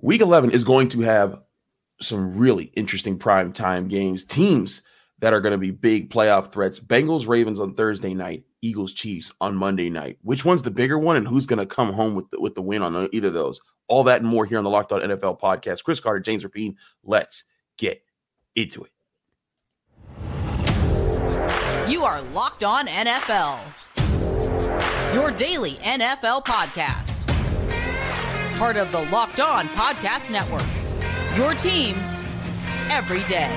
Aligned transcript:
Week 0.00 0.20
11 0.20 0.50
is 0.50 0.64
going 0.64 0.90
to 0.90 1.00
have 1.00 1.38
some 2.02 2.36
really 2.36 2.64
interesting 2.74 3.18
prime 3.18 3.52
time 3.52 3.88
games. 3.88 4.24
Teams 4.24 4.82
that 5.20 5.32
are 5.32 5.40
going 5.40 5.52
to 5.52 5.58
be 5.58 5.70
big 5.70 6.10
playoff 6.10 6.52
threats. 6.52 6.78
Bengals 6.78 7.26
Ravens 7.26 7.58
on 7.58 7.74
Thursday 7.74 8.12
night, 8.12 8.44
Eagles 8.60 8.92
Chiefs 8.92 9.32
on 9.40 9.56
Monday 9.56 9.88
night. 9.88 10.18
Which 10.20 10.44
one's 10.44 10.62
the 10.62 10.70
bigger 10.70 10.98
one 10.98 11.16
and 11.16 11.26
who's 11.26 11.46
going 11.46 11.60
to 11.60 11.66
come 11.66 11.94
home 11.94 12.14
with 12.14 12.28
the, 12.30 12.38
with 12.38 12.54
the 12.54 12.60
win 12.60 12.82
on 12.82 13.08
either 13.12 13.28
of 13.28 13.34
those? 13.34 13.58
All 13.88 14.04
that 14.04 14.20
and 14.20 14.28
more 14.28 14.44
here 14.44 14.58
on 14.58 14.64
the 14.64 14.70
Locked 14.70 14.92
On 14.92 15.00
NFL 15.00 15.40
podcast. 15.40 15.82
Chris 15.82 16.00
Carter, 16.00 16.20
James 16.20 16.44
Rapien. 16.44 16.74
Let's 17.02 17.44
get 17.78 18.02
into 18.54 18.84
it. 18.84 18.90
You 21.88 22.04
are 22.04 22.20
Locked 22.34 22.64
On 22.64 22.86
NFL. 22.86 23.94
Your 25.14 25.30
daily 25.30 25.72
NFL 25.76 26.44
podcast. 26.44 27.15
Part 28.56 28.78
of 28.78 28.90
the 28.90 29.02
Locked 29.10 29.38
On 29.38 29.68
Podcast 29.68 30.30
Network. 30.30 30.64
Your 31.36 31.52
team 31.52 31.96
every 32.90 33.22
day. 33.24 33.52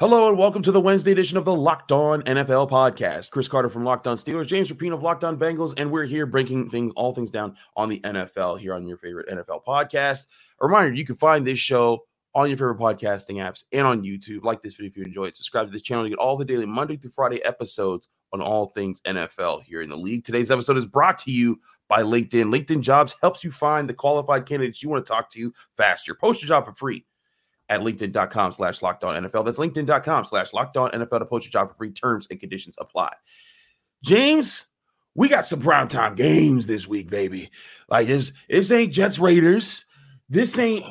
Hello 0.00 0.30
and 0.30 0.38
welcome 0.38 0.62
to 0.62 0.72
the 0.72 0.80
Wednesday 0.80 1.12
edition 1.12 1.36
of 1.36 1.44
the 1.44 1.54
Locked 1.54 1.92
On 1.92 2.22
NFL 2.22 2.70
podcast. 2.70 3.30
Chris 3.30 3.46
Carter 3.46 3.68
from 3.68 3.84
Locked 3.84 4.06
On 4.06 4.16
Steelers, 4.16 4.46
James 4.46 4.72
Rapien 4.72 4.94
of 4.94 5.02
Locked 5.02 5.22
On 5.22 5.38
Bengals, 5.38 5.74
and 5.76 5.90
we're 5.90 6.06
here 6.06 6.24
breaking 6.24 6.70
things, 6.70 6.94
all 6.96 7.14
things 7.14 7.30
down 7.30 7.56
on 7.76 7.90
the 7.90 8.00
NFL 8.00 8.58
here 8.58 8.72
on 8.72 8.86
your 8.86 8.96
favorite 8.96 9.28
NFL 9.28 9.64
podcast. 9.64 10.24
A 10.62 10.66
reminder: 10.66 10.94
you 10.94 11.04
can 11.04 11.16
find 11.16 11.46
this 11.46 11.58
show 11.58 12.04
on 12.34 12.48
your 12.48 12.56
favorite 12.56 12.78
podcasting 12.78 13.36
apps 13.36 13.64
and 13.72 13.86
on 13.86 14.02
YouTube. 14.02 14.44
Like 14.44 14.62
this 14.62 14.74
video 14.74 14.90
if 14.90 14.96
you 14.96 15.04
enjoy 15.04 15.24
it. 15.26 15.36
Subscribe 15.36 15.66
to 15.66 15.72
this 15.72 15.82
channel 15.82 16.04
to 16.04 16.10
get 16.10 16.18
all 16.18 16.36
the 16.36 16.44
daily 16.44 16.66
Monday 16.66 16.96
through 16.96 17.10
Friday 17.10 17.44
episodes 17.44 18.08
on 18.32 18.40
all 18.40 18.68
things 18.68 19.00
NFL 19.06 19.62
here 19.62 19.82
in 19.82 19.90
the 19.90 19.96
league. 19.96 20.24
Today's 20.24 20.50
episode 20.50 20.78
is 20.78 20.86
brought 20.86 21.18
to 21.18 21.30
you 21.30 21.60
by 21.88 22.02
LinkedIn. 22.02 22.54
LinkedIn 22.54 22.80
Jobs 22.80 23.14
helps 23.20 23.44
you 23.44 23.50
find 23.50 23.88
the 23.88 23.94
qualified 23.94 24.46
candidates 24.46 24.82
you 24.82 24.88
want 24.88 25.04
to 25.04 25.12
talk 25.12 25.28
to 25.30 25.52
faster. 25.76 26.14
Post 26.14 26.42
your 26.42 26.48
job 26.48 26.64
for 26.64 26.72
free 26.72 27.04
at 27.68 27.80
linkedin.com 27.80 28.52
slash 28.52 28.82
locked 28.82 29.04
on 29.04 29.22
NFL. 29.22 29.44
That's 29.44 29.58
linkedin.com 29.58 30.24
slash 30.24 30.52
locked 30.52 30.76
on 30.76 30.90
NFL 30.90 31.18
to 31.18 31.26
post 31.26 31.46
your 31.46 31.52
job 31.52 31.70
for 31.70 31.76
free. 31.76 31.92
Terms 31.92 32.26
and 32.30 32.40
conditions 32.40 32.74
apply. 32.78 33.12
James, 34.02 34.64
we 35.14 35.28
got 35.28 35.46
some 35.46 35.60
prime 35.60 35.88
time 35.88 36.14
games 36.14 36.66
this 36.66 36.86
week, 36.86 37.10
baby. 37.10 37.50
Like 37.88 38.06
this, 38.06 38.32
this 38.48 38.70
ain't 38.70 38.92
Jets 38.92 39.18
Raiders. 39.18 39.84
This 40.32 40.58
ain't 40.58 40.82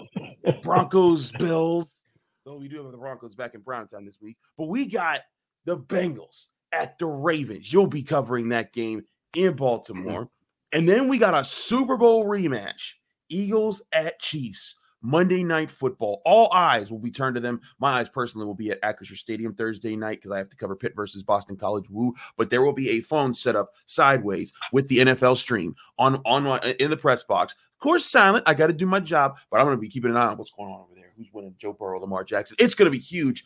Broncos 0.61 1.31
Bills. 1.39 2.03
Though 2.45 2.57
we 2.57 2.67
do 2.67 2.83
have 2.83 2.91
the 2.91 2.97
Broncos 2.97 3.33
back 3.33 3.55
in 3.55 3.63
time 3.63 4.05
this 4.05 4.21
week, 4.21 4.37
but 4.55 4.67
we 4.67 4.85
got 4.85 5.21
the 5.65 5.79
Bengals 5.79 6.49
at 6.71 6.99
the 6.99 7.07
Ravens. 7.07 7.73
You'll 7.73 7.87
be 7.87 8.03
covering 8.03 8.49
that 8.49 8.71
game 8.71 9.01
in 9.35 9.55
Baltimore. 9.55 10.29
And 10.71 10.87
then 10.87 11.07
we 11.07 11.17
got 11.17 11.33
a 11.33 11.43
Super 11.43 11.97
Bowl 11.97 12.23
rematch 12.23 12.93
Eagles 13.29 13.81
at 13.91 14.19
Chiefs. 14.19 14.75
Monday 15.01 15.43
night 15.43 15.71
football. 15.71 16.21
All 16.25 16.51
eyes 16.53 16.91
will 16.91 16.99
be 16.99 17.11
turned 17.11 17.35
to 17.35 17.41
them. 17.41 17.61
My 17.79 17.99
eyes 17.99 18.09
personally 18.09 18.45
will 18.45 18.55
be 18.55 18.71
at 18.71 18.81
Acrisure 18.81 19.17
Stadium 19.17 19.53
Thursday 19.53 19.95
night 19.95 20.19
because 20.19 20.31
I 20.31 20.37
have 20.37 20.49
to 20.49 20.55
cover 20.55 20.75
Pitt 20.75 20.95
versus 20.95 21.23
Boston 21.23 21.55
College. 21.55 21.89
Woo! 21.89 22.13
But 22.37 22.49
there 22.49 22.61
will 22.61 22.73
be 22.73 22.89
a 22.91 23.01
phone 23.01 23.33
set 23.33 23.55
up 23.55 23.73
sideways 23.85 24.53
with 24.71 24.87
the 24.87 24.99
NFL 24.99 25.37
stream 25.37 25.75
on 25.97 26.21
on 26.25 26.43
my 26.43 26.59
in 26.79 26.89
the 26.89 26.97
press 26.97 27.23
box. 27.23 27.55
Of 27.75 27.83
course, 27.83 28.05
silent. 28.05 28.43
I 28.47 28.53
got 28.53 28.67
to 28.67 28.73
do 28.73 28.85
my 28.85 28.99
job, 28.99 29.37
but 29.49 29.59
I'm 29.59 29.65
going 29.65 29.77
to 29.77 29.81
be 29.81 29.89
keeping 29.89 30.11
an 30.11 30.17
eye 30.17 30.27
on 30.27 30.37
what's 30.37 30.51
going 30.51 30.69
on 30.69 30.81
over 30.81 30.95
there. 30.95 31.11
Who's 31.17 31.33
winning? 31.33 31.55
Joe 31.57 31.73
Burrow, 31.73 31.99
Lamar 31.99 32.23
Jackson. 32.23 32.57
It's 32.59 32.75
going 32.75 32.85
to 32.85 32.91
be 32.91 32.99
huge. 32.99 33.43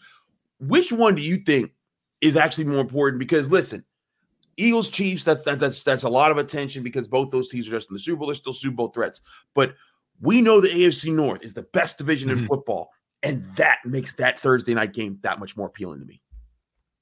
Which 0.60 0.92
one 0.92 1.16
do 1.16 1.22
you 1.22 1.38
think 1.38 1.72
is 2.22 2.36
actually 2.36 2.66
more 2.66 2.82
important? 2.82 3.20
Because 3.20 3.50
listen, 3.50 3.86
Eagles 4.58 4.90
Chiefs. 4.90 5.24
That, 5.24 5.44
that 5.46 5.60
that's 5.60 5.84
that's 5.84 6.04
a 6.04 6.10
lot 6.10 6.32
of 6.32 6.38
attention 6.38 6.84
because 6.84 7.08
both 7.08 7.32
those 7.32 7.50
teams 7.50 7.68
are 7.68 7.72
just 7.72 7.90
in 7.90 7.94
the 7.94 8.00
Super 8.00 8.18
Bowl. 8.18 8.28
They're 8.28 8.36
still 8.36 8.54
Super 8.54 8.76
Bowl 8.76 8.90
threats, 8.90 9.22
but 9.54 9.76
we 10.22 10.42
know 10.42 10.62
the 10.62 10.70
AFC 10.70 11.14
North 11.14 11.44
is 11.44 11.54
the 11.54 11.64
best 11.64 11.98
division 11.98 12.30
mm-hmm. 12.30 12.40
in 12.40 12.48
football, 12.48 12.90
and 13.24 13.46
that 13.56 13.80
makes 13.86 14.14
that 14.16 14.40
Thursday 14.40 14.74
night 14.74 14.94
game 14.94 15.20
that 15.24 15.40
much 15.40 15.58
more 15.58 15.68
appealing 15.68 16.00
to 16.00 16.06
me. 16.06 16.22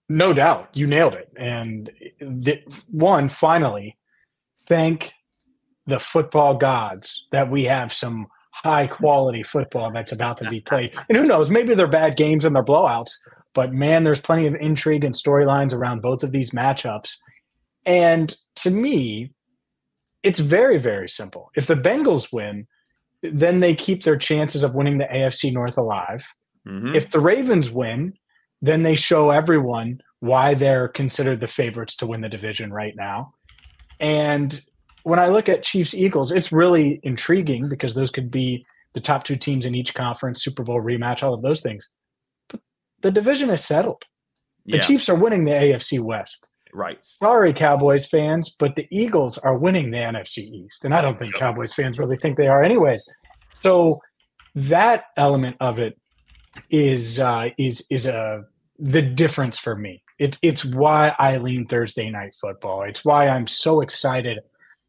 No 0.09 0.33
doubt, 0.33 0.69
you 0.73 0.85
nailed 0.85 1.13
it. 1.13 1.31
And 1.35 1.89
the, 2.19 2.61
one, 2.89 3.29
finally, 3.29 3.97
thank 4.67 5.13
the 5.85 5.99
football 5.99 6.55
gods 6.55 7.27
that 7.31 7.49
we 7.49 7.65
have 7.65 7.91
some 7.91 8.27
high 8.51 8.87
quality 8.87 9.43
football 9.43 9.91
that's 9.91 10.11
about 10.11 10.37
to 10.37 10.49
be 10.49 10.61
played. 10.61 10.93
And 11.09 11.17
who 11.17 11.25
knows, 11.25 11.49
maybe 11.49 11.73
they're 11.73 11.87
bad 11.87 12.15
games 12.15 12.45
and 12.45 12.55
they're 12.55 12.63
blowouts, 12.63 13.13
but 13.53 13.73
man, 13.73 14.03
there's 14.03 14.21
plenty 14.21 14.45
of 14.45 14.55
intrigue 14.55 15.03
and 15.03 15.15
storylines 15.15 15.73
around 15.73 16.01
both 16.01 16.23
of 16.23 16.31
these 16.31 16.51
matchups. 16.51 17.17
And 17.85 18.35
to 18.57 18.69
me, 18.69 19.31
it's 20.21 20.39
very, 20.39 20.77
very 20.77 21.09
simple. 21.09 21.49
If 21.55 21.67
the 21.67 21.75
Bengals 21.75 22.31
win, 22.31 22.67
then 23.23 23.61
they 23.61 23.73
keep 23.73 24.03
their 24.03 24.17
chances 24.17 24.63
of 24.63 24.75
winning 24.75 24.97
the 24.97 25.05
AFC 25.05 25.51
North 25.51 25.77
alive. 25.77 26.27
Mm-hmm. 26.67 26.95
If 26.95 27.09
the 27.09 27.19
Ravens 27.19 27.71
win, 27.71 28.13
then 28.61 28.83
they 28.83 28.95
show 28.95 29.31
everyone 29.31 30.01
why 30.19 30.53
they're 30.53 30.87
considered 30.87 31.39
the 31.39 31.47
favorites 31.47 31.95
to 31.97 32.07
win 32.07 32.21
the 32.21 32.29
division 32.29 32.71
right 32.71 32.93
now. 32.95 33.33
And 33.99 34.61
when 35.03 35.19
I 35.19 35.27
look 35.27 35.49
at 35.49 35.63
Chiefs 35.63 35.93
Eagles, 35.93 36.31
it's 36.31 36.51
really 36.51 36.99
intriguing 37.03 37.69
because 37.69 37.93
those 37.93 38.11
could 38.11 38.31
be 38.31 38.65
the 38.93 39.01
top 39.01 39.23
two 39.23 39.35
teams 39.35 39.65
in 39.65 39.75
each 39.75 39.93
conference, 39.93 40.43
Super 40.43 40.63
Bowl 40.63 40.81
rematch, 40.81 41.23
all 41.23 41.33
of 41.33 41.41
those 41.41 41.61
things. 41.61 41.91
But 42.49 42.61
the 43.01 43.11
division 43.11 43.49
is 43.49 43.63
settled. 43.63 44.03
The 44.65 44.77
yeah. 44.77 44.83
Chiefs 44.83 45.09
are 45.09 45.15
winning 45.15 45.45
the 45.45 45.51
AFC 45.51 45.99
West. 45.99 46.49
Right. 46.73 46.97
Sorry, 47.01 47.53
Cowboys 47.53 48.07
fans, 48.07 48.49
but 48.49 48.75
the 48.75 48.87
Eagles 48.89 49.37
are 49.37 49.57
winning 49.57 49.91
the 49.91 49.97
NFC 49.97 50.39
East. 50.39 50.85
And 50.85 50.93
I 50.93 51.01
don't 51.01 51.19
think 51.19 51.35
Cowboys 51.35 51.73
fans 51.73 51.99
really 51.99 52.17
think 52.17 52.35
they 52.35 52.47
are, 52.47 52.63
anyways. 52.63 53.07
So 53.53 54.01
that 54.55 55.05
element 55.15 55.57
of 55.59 55.77
it 55.77 55.99
is 56.69 57.19
uh, 57.19 57.49
is 57.57 57.85
is 57.89 58.07
a 58.07 58.43
the 58.79 59.01
difference 59.01 59.59
for 59.59 59.75
me. 59.75 60.03
It's 60.17 60.37
it's 60.41 60.65
why 60.65 61.15
I 61.19 61.37
lean 61.37 61.67
Thursday 61.67 62.09
night 62.09 62.35
football. 62.39 62.83
It's 62.83 63.05
why 63.05 63.27
I'm 63.27 63.47
so 63.47 63.81
excited 63.81 64.39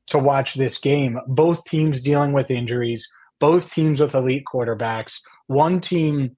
to 0.08 0.18
watch 0.18 0.54
this 0.54 0.78
game. 0.78 1.18
Both 1.26 1.64
teams 1.64 2.00
dealing 2.00 2.32
with 2.32 2.50
injuries, 2.50 3.10
both 3.40 3.72
teams 3.72 4.00
with 4.00 4.14
elite 4.14 4.44
quarterbacks, 4.50 5.20
one 5.46 5.80
team 5.80 6.36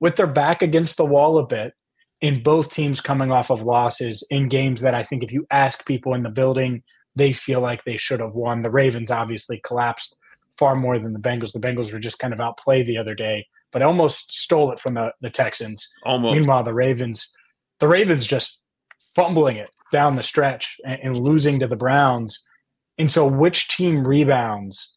with 0.00 0.16
their 0.16 0.26
back 0.26 0.62
against 0.62 0.96
the 0.96 1.04
wall 1.04 1.38
a 1.38 1.46
bit, 1.46 1.74
in 2.20 2.42
both 2.42 2.72
teams 2.72 3.00
coming 3.00 3.30
off 3.30 3.50
of 3.50 3.62
losses 3.62 4.26
in 4.30 4.48
games 4.48 4.80
that 4.80 4.94
I 4.94 5.02
think 5.02 5.22
if 5.22 5.32
you 5.32 5.46
ask 5.50 5.84
people 5.86 6.14
in 6.14 6.22
the 6.22 6.30
building, 6.30 6.82
they 7.14 7.32
feel 7.32 7.60
like 7.60 7.84
they 7.84 7.96
should 7.96 8.20
have 8.20 8.34
won. 8.34 8.62
The 8.62 8.70
Ravens 8.70 9.10
obviously 9.10 9.60
collapsed 9.64 10.18
far 10.58 10.74
more 10.74 10.98
than 10.98 11.12
the 11.12 11.18
Bengals. 11.18 11.52
The 11.52 11.60
Bengals 11.60 11.92
were 11.92 11.98
just 11.98 12.18
kind 12.18 12.32
of 12.32 12.40
outplayed 12.40 12.86
the 12.86 12.98
other 12.98 13.14
day, 13.14 13.46
but 13.72 13.82
almost 13.82 14.34
stole 14.34 14.72
it 14.72 14.80
from 14.80 14.94
the, 14.94 15.12
the 15.20 15.30
Texans. 15.30 15.88
Almost. 16.04 16.36
Meanwhile, 16.36 16.64
the 16.64 16.74
Ravens, 16.74 17.30
the 17.80 17.88
Ravens 17.88 18.26
just 18.26 18.60
fumbling 19.14 19.56
it 19.56 19.70
down 19.92 20.16
the 20.16 20.22
stretch 20.22 20.78
and, 20.84 21.00
and 21.02 21.18
losing 21.18 21.58
to 21.60 21.66
the 21.66 21.76
Browns. 21.76 22.46
And 22.98 23.12
so, 23.12 23.26
which 23.26 23.68
team 23.68 24.06
rebounds? 24.06 24.92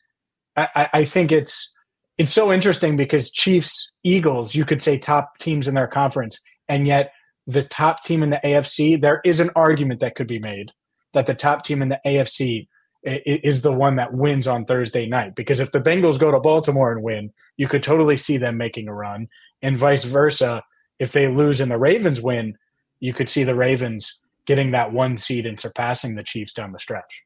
I, 0.56 0.90
I 0.94 1.06
think 1.06 1.31
it's 1.31 1.74
it's 2.18 2.34
so 2.34 2.51
interesting 2.51 2.97
because 2.97 3.31
Chiefs, 3.31 3.91
Eagles, 4.03 4.53
you 4.53 4.66
could 4.66 4.81
say 4.81 4.97
top 4.97 5.38
teams 5.40 5.68
in 5.68 5.74
their 5.75 5.88
conference, 5.88 6.41
and 6.69 6.88
yet 6.88 7.12
the 7.47 7.63
top 7.63 8.03
team 8.03 8.24
in 8.24 8.30
the 8.30 8.40
AFC, 8.44 9.02
there 9.02 9.22
is 9.25 9.40
an 9.40 9.50
argument 9.56 10.00
that 10.02 10.16
could 10.16 10.28
be 10.28 10.40
made 10.40 10.72
that 11.13 11.25
the 11.25 11.34
top 11.34 11.63
team 11.63 11.81
in 11.81 11.90
the 11.90 12.00
AFC 12.06 12.68
is 13.03 13.62
the 13.62 13.72
one 13.72 13.96
that 13.96 14.13
wins 14.13 14.47
on 14.47 14.66
Thursday 14.66 15.07
night. 15.07 15.35
Because 15.35 15.59
if 15.59 15.72
the 15.72 15.81
Bengals 15.81 16.19
go 16.19 16.31
to 16.31 16.40
Baltimore 16.40 16.91
and 16.91 17.02
win, 17.02 17.31
you 17.57 17.68
could 17.68 17.81
totally 17.81 18.18
see 18.18 18.38
them 18.38 18.57
making 18.57 18.88
a 18.88 18.94
run, 18.94 19.28
and 19.62 19.78
vice 19.78 20.03
versa. 20.03 20.63
If 21.00 21.13
they 21.13 21.28
lose 21.28 21.62
and 21.62 21.71
the 21.71 21.77
Ravens 21.77 22.21
win, 22.21 22.57
you 23.00 23.13
could 23.13 23.30
see 23.30 23.44
the 23.44 23.56
Ravens 23.56 24.19
getting 24.45 24.71
that 24.71 24.92
one 24.92 25.18
seed 25.18 25.45
and 25.45 25.60
surpassing 25.60 26.16
the 26.16 26.24
Chiefs 26.24 26.54
down 26.54 26.71
the 26.71 26.80
stretch. 26.80 27.24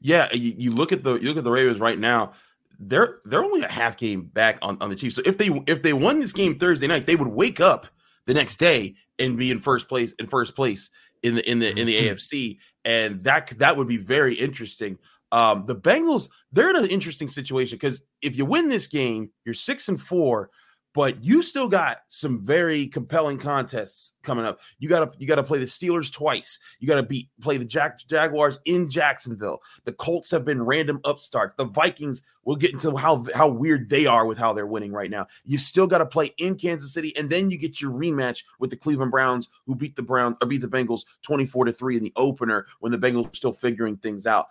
Yeah, 0.00 0.32
you, 0.32 0.72
look 0.72 0.92
at 0.92 1.04
the 1.04 1.14
you 1.14 1.28
look 1.28 1.36
at 1.38 1.44
the 1.44 1.50
Ravens 1.50 1.80
right 1.80 1.98
now. 1.98 2.32
They're 2.80 3.18
they're 3.24 3.44
only 3.44 3.62
a 3.62 3.68
half 3.68 3.96
game 3.96 4.22
back 4.22 4.58
on, 4.62 4.78
on 4.80 4.90
the 4.90 4.96
Chiefs. 4.96 5.16
So 5.16 5.22
if 5.24 5.38
they 5.38 5.48
if 5.66 5.82
they 5.82 5.92
won 5.92 6.20
this 6.20 6.32
game 6.32 6.58
Thursday 6.58 6.86
night, 6.86 7.06
they 7.06 7.16
would 7.16 7.28
wake 7.28 7.60
up 7.60 7.86
the 8.28 8.34
next 8.34 8.58
day 8.58 8.94
and 9.18 9.36
be 9.36 9.50
in 9.50 9.58
first 9.58 9.88
place 9.88 10.12
in 10.20 10.28
first 10.28 10.54
place 10.54 10.90
in 11.24 11.34
the 11.34 11.50
in 11.50 11.58
the 11.58 11.76
in 11.76 11.86
the 11.86 11.96
mm-hmm. 11.96 12.14
AFC, 12.14 12.58
and 12.84 13.20
that 13.22 13.52
that 13.58 13.76
would 13.76 13.88
be 13.88 13.96
very 13.96 14.34
interesting. 14.34 14.96
Um, 15.32 15.64
the 15.66 15.74
Bengals 15.74 16.28
they're 16.52 16.70
in 16.70 16.76
an 16.76 16.86
interesting 16.86 17.28
situation 17.28 17.76
because 17.76 18.00
if 18.22 18.36
you 18.36 18.44
win 18.44 18.68
this 18.68 18.86
game, 18.86 19.30
you're 19.44 19.54
six 19.54 19.88
and 19.88 20.00
four, 20.00 20.50
but 20.98 21.22
you 21.22 21.42
still 21.42 21.68
got 21.68 21.98
some 22.08 22.44
very 22.44 22.88
compelling 22.88 23.38
contests 23.38 24.14
coming 24.24 24.44
up. 24.44 24.58
You 24.80 24.88
got 24.88 25.12
to 25.12 25.18
you 25.20 25.28
got 25.28 25.36
to 25.36 25.44
play 25.44 25.60
the 25.60 25.64
Steelers 25.64 26.12
twice. 26.12 26.58
You 26.80 26.88
got 26.88 26.96
to 26.96 27.04
beat 27.04 27.28
play 27.40 27.56
the 27.56 27.64
Jack, 27.64 28.00
Jaguars 28.08 28.58
in 28.64 28.90
Jacksonville. 28.90 29.60
The 29.84 29.92
Colts 29.92 30.28
have 30.32 30.44
been 30.44 30.60
random 30.60 30.98
upstarts. 31.04 31.54
The 31.56 31.66
Vikings 31.66 32.22
we'll 32.42 32.56
get 32.56 32.72
into 32.72 32.96
how 32.96 33.24
how 33.32 33.46
weird 33.46 33.88
they 33.88 34.06
are 34.06 34.26
with 34.26 34.38
how 34.38 34.52
they're 34.52 34.66
winning 34.66 34.90
right 34.90 35.08
now. 35.08 35.28
You 35.44 35.56
still 35.56 35.86
got 35.86 35.98
to 35.98 36.06
play 36.06 36.34
in 36.38 36.56
Kansas 36.56 36.92
City 36.92 37.16
and 37.16 37.30
then 37.30 37.48
you 37.48 37.58
get 37.58 37.80
your 37.80 37.92
rematch 37.92 38.42
with 38.58 38.70
the 38.70 38.76
Cleveland 38.76 39.12
Browns 39.12 39.46
who 39.66 39.76
beat 39.76 39.94
the 39.94 40.02
Browns 40.02 40.34
or 40.42 40.48
beat 40.48 40.62
the 40.62 40.66
Bengals 40.66 41.02
24 41.22 41.66
to 41.66 41.72
3 41.72 41.96
in 41.98 42.02
the 42.02 42.12
opener 42.16 42.66
when 42.80 42.90
the 42.90 42.98
Bengals 42.98 43.26
were 43.26 43.34
still 43.34 43.52
figuring 43.52 43.98
things 43.98 44.26
out. 44.26 44.48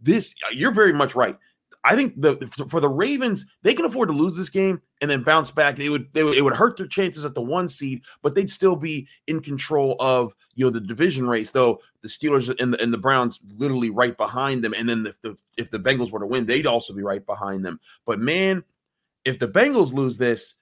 This 0.00 0.32
you're 0.52 0.70
very 0.70 0.92
much 0.92 1.16
right 1.16 1.36
I 1.88 1.96
think 1.96 2.20
the 2.20 2.36
for 2.68 2.80
the 2.80 2.88
Ravens, 2.88 3.46
they 3.62 3.72
can 3.72 3.86
afford 3.86 4.10
to 4.10 4.14
lose 4.14 4.36
this 4.36 4.50
game 4.50 4.82
and 5.00 5.10
then 5.10 5.22
bounce 5.22 5.50
back. 5.50 5.76
They 5.76 5.88
would 5.88 6.12
they 6.12 6.22
would 6.22 6.36
it 6.36 6.42
would 6.42 6.54
hurt 6.54 6.76
their 6.76 6.86
chances 6.86 7.24
at 7.24 7.34
the 7.34 7.40
one 7.40 7.66
seed, 7.66 8.02
but 8.22 8.34
they'd 8.34 8.50
still 8.50 8.76
be 8.76 9.08
in 9.26 9.40
control 9.40 9.96
of 9.98 10.34
you 10.54 10.66
know 10.66 10.70
the 10.70 10.80
division 10.80 11.26
race. 11.26 11.50
Though 11.50 11.80
the 12.02 12.08
Steelers 12.08 12.54
and 12.60 12.74
the 12.74 12.82
and 12.82 12.92
the 12.92 12.98
Browns 12.98 13.40
literally 13.56 13.88
right 13.88 14.14
behind 14.14 14.62
them, 14.62 14.74
and 14.74 14.86
then 14.86 15.02
the, 15.02 15.14
the, 15.22 15.36
if 15.56 15.70
the 15.70 15.78
Bengals 15.78 16.10
were 16.10 16.20
to 16.20 16.26
win, 16.26 16.44
they'd 16.44 16.66
also 16.66 16.92
be 16.92 17.02
right 17.02 17.24
behind 17.24 17.64
them. 17.64 17.80
But 18.04 18.20
man, 18.20 18.64
if 19.24 19.38
the 19.38 19.48
Bengals 19.48 19.94
lose 19.94 20.18
this, 20.18 20.56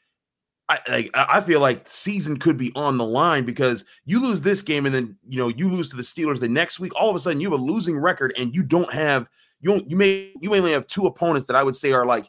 I 0.69 0.79
like 0.89 1.11
I 1.13 1.41
feel 1.41 1.59
like 1.59 1.89
season 1.89 2.39
could 2.39 2.57
be 2.57 2.71
on 2.77 2.99
the 2.99 3.05
line 3.05 3.45
because 3.45 3.85
you 4.05 4.23
lose 4.23 4.43
this 4.43 4.63
game 4.63 4.87
and 4.87 4.95
then 4.95 5.17
you 5.29 5.39
know 5.39 5.49
you 5.49 5.69
lose 5.69 5.89
to 5.89 5.97
the 5.97 6.05
Steelers 6.05 6.39
the 6.39 6.49
next 6.49 6.79
week. 6.79 6.95
All 6.95 7.11
of 7.11 7.17
a 7.17 7.19
sudden, 7.19 7.41
you 7.41 7.51
have 7.51 7.61
a 7.61 7.65
losing 7.65 7.99
record 7.99 8.33
and 8.39 8.55
you 8.55 8.63
don't 8.63 8.93
have 8.93 9.27
you 9.61 9.83
you 9.87 9.97
may 9.97 10.33
you 10.41 10.51
may 10.51 10.59
only 10.59 10.73
have 10.73 10.87
two 10.87 11.07
opponents 11.07 11.47
that 11.47 11.57
I 11.57 11.63
would 11.63 11.77
say 11.77 11.93
are 11.93 12.07
like 12.07 12.29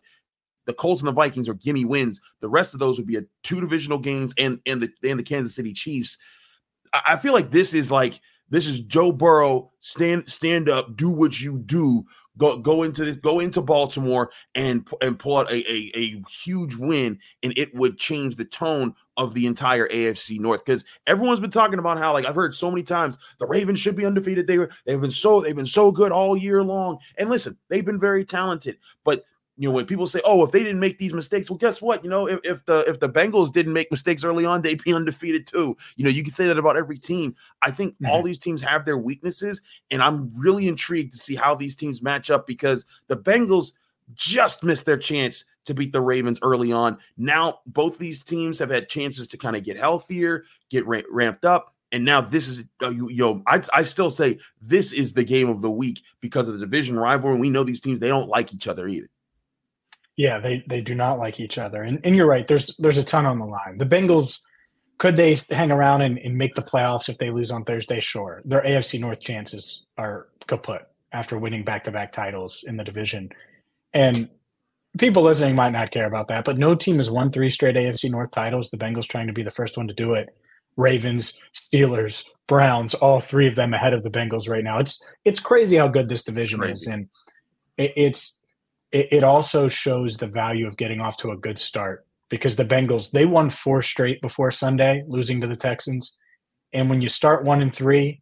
the 0.65 0.73
Colts 0.73 1.01
and 1.01 1.07
the 1.07 1.13
Vikings 1.13 1.49
or 1.49 1.53
gimme 1.55 1.85
wins. 1.85 2.19
The 2.41 2.49
rest 2.49 2.73
of 2.73 2.79
those 2.79 2.97
would 2.97 3.07
be 3.07 3.17
a 3.17 3.23
two 3.43 3.61
divisional 3.61 3.97
games 3.97 4.33
and 4.37 4.59
and 4.65 4.81
the 4.81 4.89
and 5.03 5.19
the 5.19 5.23
Kansas 5.23 5.55
City 5.55 5.73
Chiefs. 5.73 6.17
I, 6.93 7.01
I 7.07 7.17
feel 7.17 7.33
like 7.33 7.51
this 7.51 7.73
is 7.73 7.91
like 7.91 8.19
this 8.49 8.67
is 8.67 8.79
Joe 8.79 9.11
Burrow 9.11 9.71
stand 9.79 10.29
stand 10.29 10.69
up, 10.69 10.95
do 10.95 11.09
what 11.09 11.39
you 11.39 11.57
do, 11.59 12.05
go 12.37 12.57
go 12.57 12.83
into 12.83 13.03
this, 13.03 13.17
go 13.17 13.39
into 13.39 13.61
Baltimore 13.61 14.31
and 14.55 14.87
and 15.01 15.19
pull 15.19 15.37
out 15.37 15.51
a, 15.51 15.57
a, 15.69 15.91
a 15.95 16.23
huge 16.29 16.75
win, 16.75 17.19
and 17.43 17.53
it 17.57 17.73
would 17.75 17.97
change 17.97 18.35
the 18.35 18.45
tone 18.45 18.95
of 19.17 19.33
the 19.33 19.47
entire 19.47 19.87
AFC 19.87 20.39
North. 20.39 20.63
Because 20.63 20.85
everyone's 21.07 21.39
been 21.39 21.49
talking 21.49 21.79
about 21.79 21.97
how, 21.97 22.13
like 22.13 22.25
I've 22.25 22.35
heard 22.35 22.55
so 22.55 22.71
many 22.71 22.83
times, 22.83 23.17
the 23.39 23.47
Ravens 23.47 23.79
should 23.79 23.95
be 23.95 24.05
undefeated. 24.05 24.47
They 24.47 24.59
were 24.59 24.69
they've 24.85 25.01
been 25.01 25.11
so 25.11 25.41
they've 25.41 25.55
been 25.55 25.65
so 25.65 25.91
good 25.91 26.11
all 26.11 26.37
year 26.37 26.63
long. 26.63 26.99
And 27.17 27.29
listen, 27.29 27.57
they've 27.69 27.85
been 27.85 27.99
very 27.99 28.23
talented, 28.23 28.77
but 29.03 29.25
you 29.57 29.67
know, 29.67 29.73
when 29.73 29.85
people 29.85 30.05
say, 30.05 30.21
"Oh, 30.23 30.43
if 30.45 30.51
they 30.51 30.63
didn't 30.63 30.79
make 30.79 30.97
these 30.97 31.13
mistakes," 31.13 31.49
well, 31.49 31.57
guess 31.57 31.81
what? 31.81 32.03
You 32.03 32.09
know, 32.09 32.27
if, 32.27 32.39
if 32.43 32.63
the 32.65 32.79
if 32.87 32.99
the 32.99 33.09
Bengals 33.09 33.51
didn't 33.51 33.73
make 33.73 33.89
mistakes 33.89 34.23
early 34.23 34.45
on, 34.45 34.61
they'd 34.61 34.83
be 34.83 34.93
undefeated 34.93 35.47
too. 35.47 35.75
You 35.95 36.03
know, 36.03 36.09
you 36.09 36.23
can 36.23 36.33
say 36.33 36.47
that 36.47 36.57
about 36.57 36.77
every 36.77 36.97
team. 36.97 37.35
I 37.61 37.71
think 37.71 37.95
mm-hmm. 37.95 38.07
all 38.07 38.21
these 38.21 38.39
teams 38.39 38.61
have 38.61 38.85
their 38.85 38.97
weaknesses, 38.97 39.61
and 39.89 40.01
I'm 40.01 40.31
really 40.35 40.67
intrigued 40.67 41.13
to 41.13 41.19
see 41.19 41.35
how 41.35 41.55
these 41.55 41.75
teams 41.75 42.01
match 42.01 42.29
up 42.29 42.45
because 42.45 42.85
the 43.07 43.17
Bengals 43.17 43.71
just 44.13 44.63
missed 44.63 44.85
their 44.85 44.97
chance 44.97 45.43
to 45.65 45.73
beat 45.73 45.91
the 45.91 46.01
Ravens 46.01 46.39
early 46.41 46.71
on. 46.71 46.97
Now, 47.17 47.59
both 47.65 47.97
these 47.97 48.23
teams 48.23 48.59
have 48.59 48.69
had 48.69 48.87
chances 48.87 49.27
to 49.29 49.37
kind 49.37 49.55
of 49.55 49.63
get 49.63 49.77
healthier, 49.77 50.45
get 50.69 50.85
ra- 50.87 51.01
ramped 51.11 51.45
up. 51.45 51.73
And 51.91 52.05
now 52.05 52.21
this 52.21 52.47
is, 52.47 52.65
uh, 52.81 52.89
you, 52.89 53.09
you 53.09 53.17
know, 53.17 53.43
I, 53.47 53.61
I 53.73 53.83
still 53.83 54.11
say 54.11 54.39
this 54.61 54.93
is 54.93 55.13
the 55.13 55.23
game 55.23 55.49
of 55.49 55.61
the 55.61 55.71
week 55.71 56.01
because 56.21 56.47
of 56.47 56.53
the 56.53 56.59
division 56.59 56.97
rivalry. 56.97 57.37
We 57.37 57.49
know 57.49 57.63
these 57.63 57.81
teams, 57.81 57.99
they 57.99 58.07
don't 58.07 58.29
like 58.29 58.53
each 58.53 58.67
other 58.67 58.87
either. 58.87 59.09
Yeah, 60.17 60.39
they 60.39 60.63
they 60.67 60.81
do 60.81 60.95
not 60.95 61.19
like 61.19 61.39
each 61.39 61.57
other. 61.57 61.83
And 61.83 61.99
and 62.03 62.15
you're 62.15 62.27
right, 62.27 62.47
there's 62.47 62.75
there's 62.77 62.97
a 62.97 63.03
ton 63.03 63.25
on 63.25 63.39
the 63.39 63.45
line. 63.45 63.77
The 63.77 63.85
Bengals 63.85 64.39
could 64.97 65.15
they 65.15 65.37
hang 65.49 65.71
around 65.71 66.01
and, 66.01 66.17
and 66.17 66.35
make 66.37 66.55
the 66.55 66.61
playoffs 66.61 67.07
if 67.07 67.17
they 67.17 67.29
lose 67.29 67.51
on 67.51 67.63
Thursday? 67.63 67.99
Sure. 67.99 68.41
Their 68.45 68.63
AFC 68.63 68.99
North 68.99 69.19
chances 69.19 69.85
are 69.97 70.27
kaput 70.47 70.87
after 71.11 71.37
winning 71.37 71.63
back 71.63 71.83
to 71.83 71.91
back 71.91 72.11
titles 72.11 72.63
in 72.67 72.77
the 72.77 72.83
division. 72.83 73.29
And 73.93 74.29
people 74.97 75.21
listening 75.21 75.55
might 75.55 75.71
not 75.71 75.91
care 75.91 76.07
about 76.07 76.27
that, 76.29 76.45
but 76.45 76.57
no 76.57 76.73
team 76.73 76.97
has 76.97 77.11
won 77.11 77.31
three 77.31 77.49
straight 77.49 77.75
AFC 77.75 78.09
North 78.09 78.31
titles. 78.31 78.69
The 78.69 78.77
Bengals 78.77 79.07
trying 79.07 79.27
to 79.27 79.33
be 79.33 79.43
the 79.43 79.51
first 79.51 79.77
one 79.77 79.87
to 79.87 79.93
do 79.93 80.13
it. 80.13 80.35
Ravens, 80.75 81.33
Steelers, 81.53 82.25
Browns, 82.47 82.93
all 82.93 83.19
three 83.19 83.47
of 83.47 83.55
them 83.55 83.73
ahead 83.73 83.93
of 83.93 84.03
the 84.03 84.11
Bengals 84.11 84.49
right 84.49 84.63
now. 84.63 84.77
It's 84.77 85.03
it's 85.25 85.39
crazy 85.39 85.77
how 85.77 85.87
good 85.87 86.07
this 86.07 86.23
division 86.23 86.59
crazy. 86.59 86.73
is, 86.73 86.87
and 86.87 87.09
it, 87.77 87.93
it's 87.95 88.36
it, 88.91 89.07
it 89.11 89.23
also 89.23 89.67
shows 89.67 90.17
the 90.17 90.27
value 90.27 90.67
of 90.67 90.77
getting 90.77 91.01
off 91.01 91.17
to 91.17 91.31
a 91.31 91.37
good 91.37 91.59
start 91.59 92.05
because 92.29 92.55
the 92.55 92.65
Bengals 92.65 93.11
they 93.11 93.25
won 93.25 93.49
four 93.49 93.81
straight 93.81 94.21
before 94.21 94.51
Sunday, 94.51 95.03
losing 95.07 95.41
to 95.41 95.47
the 95.47 95.55
Texans. 95.55 96.17
And 96.73 96.89
when 96.89 97.01
you 97.01 97.09
start 97.09 97.43
one 97.45 97.61
and 97.61 97.73
three, 97.73 98.21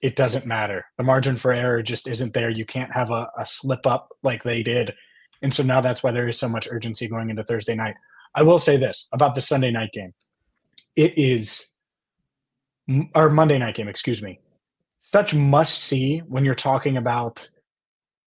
it 0.00 0.16
doesn't 0.16 0.46
matter. 0.46 0.84
The 0.98 1.04
margin 1.04 1.36
for 1.36 1.52
error 1.52 1.82
just 1.82 2.08
isn't 2.08 2.34
there. 2.34 2.50
You 2.50 2.66
can't 2.66 2.92
have 2.92 3.10
a, 3.10 3.28
a 3.38 3.46
slip 3.46 3.86
up 3.86 4.08
like 4.22 4.42
they 4.42 4.62
did. 4.62 4.92
And 5.42 5.54
so 5.54 5.62
now 5.62 5.80
that's 5.80 6.02
why 6.02 6.10
there 6.10 6.28
is 6.28 6.38
so 6.38 6.48
much 6.48 6.68
urgency 6.70 7.08
going 7.08 7.30
into 7.30 7.44
Thursday 7.44 7.74
night. 7.74 7.94
I 8.34 8.42
will 8.42 8.58
say 8.58 8.76
this 8.76 9.08
about 9.12 9.34
the 9.34 9.40
Sunday 9.40 9.70
night 9.70 9.92
game. 9.92 10.12
It 10.96 11.16
is 11.16 11.66
or 13.14 13.30
Monday 13.30 13.58
night 13.58 13.76
game, 13.76 13.88
excuse 13.88 14.22
me. 14.22 14.40
Such 14.98 15.34
must 15.34 15.78
see 15.78 16.18
when 16.20 16.44
you're 16.44 16.54
talking 16.54 16.96
about 16.96 17.48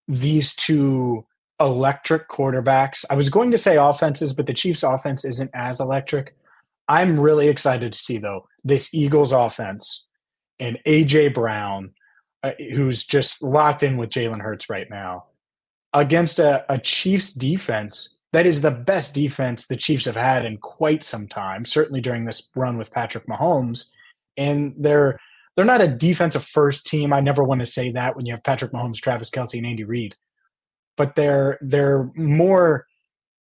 these 0.08 0.56
two 0.56 1.26
electric 1.60 2.30
quarterbacks. 2.30 3.04
I 3.10 3.16
was 3.16 3.30
going 3.30 3.52
to 3.52 3.58
say 3.58 3.78
offenses, 3.78 4.34
but 4.34 4.46
the 4.46 4.54
Chiefs' 4.54 4.84
offense 4.84 5.26
isn't 5.26 5.52
as 5.54 5.80
electric. 5.80 6.36
I'm 6.88 7.20
really 7.20 7.48
excited 7.48 7.94
to 7.94 8.00
see, 8.00 8.18
though, 8.18 8.48
this 8.64 8.94
Eagles 8.94 9.34
offense 9.34 10.06
and 10.60 10.80
A.J. 10.86 11.30
Brown, 11.30 11.92
uh, 12.44 12.52
who's 12.58 13.04
just 13.06 13.42
locked 13.42 13.84
in 13.84 13.98
with 13.98 14.10
Jalen 14.10 14.42
Hurts 14.42 14.70
right 14.70 14.90
now, 14.90 15.26
against 15.94 16.40
a, 16.40 16.66
a 16.72 16.78
Chiefs 16.78 17.34
defense 17.34 18.18
that 18.34 18.46
is 18.46 18.62
the 18.62 18.72
best 18.72 19.14
defense 19.14 19.66
the 19.66 19.78
Chiefs 19.78 20.06
have 20.06 20.16
had 20.16 20.46
in 20.46 20.58
quite 20.58 21.04
some 21.04 21.28
time, 21.28 21.66
certainly 21.66 22.02
during 22.02 22.26
this 22.26 22.50
run 22.56 22.78
with 22.78 22.92
Patrick 22.92 23.26
Mahomes. 23.28 23.86
And 24.36 24.76
they're 24.78 25.20
they're 25.56 25.66
not 25.66 25.82
a 25.82 25.88
defensive 25.88 26.44
first 26.44 26.86
team. 26.86 27.12
I 27.12 27.20
never 27.20 27.44
want 27.44 27.62
to 27.62 27.66
say 27.66 27.92
that 27.92 28.16
when 28.16 28.28
you 28.28 28.34
have 28.34 28.44
Patrick 28.44 28.72
Mahomes, 28.72 28.98
Travis 28.98 29.32
Kelce, 29.32 29.58
and 29.58 29.66
Andy 29.66 29.86
Reid 29.86 30.16
but 30.98 31.16
they're 31.16 31.58
they're 31.62 32.12
more 32.16 32.86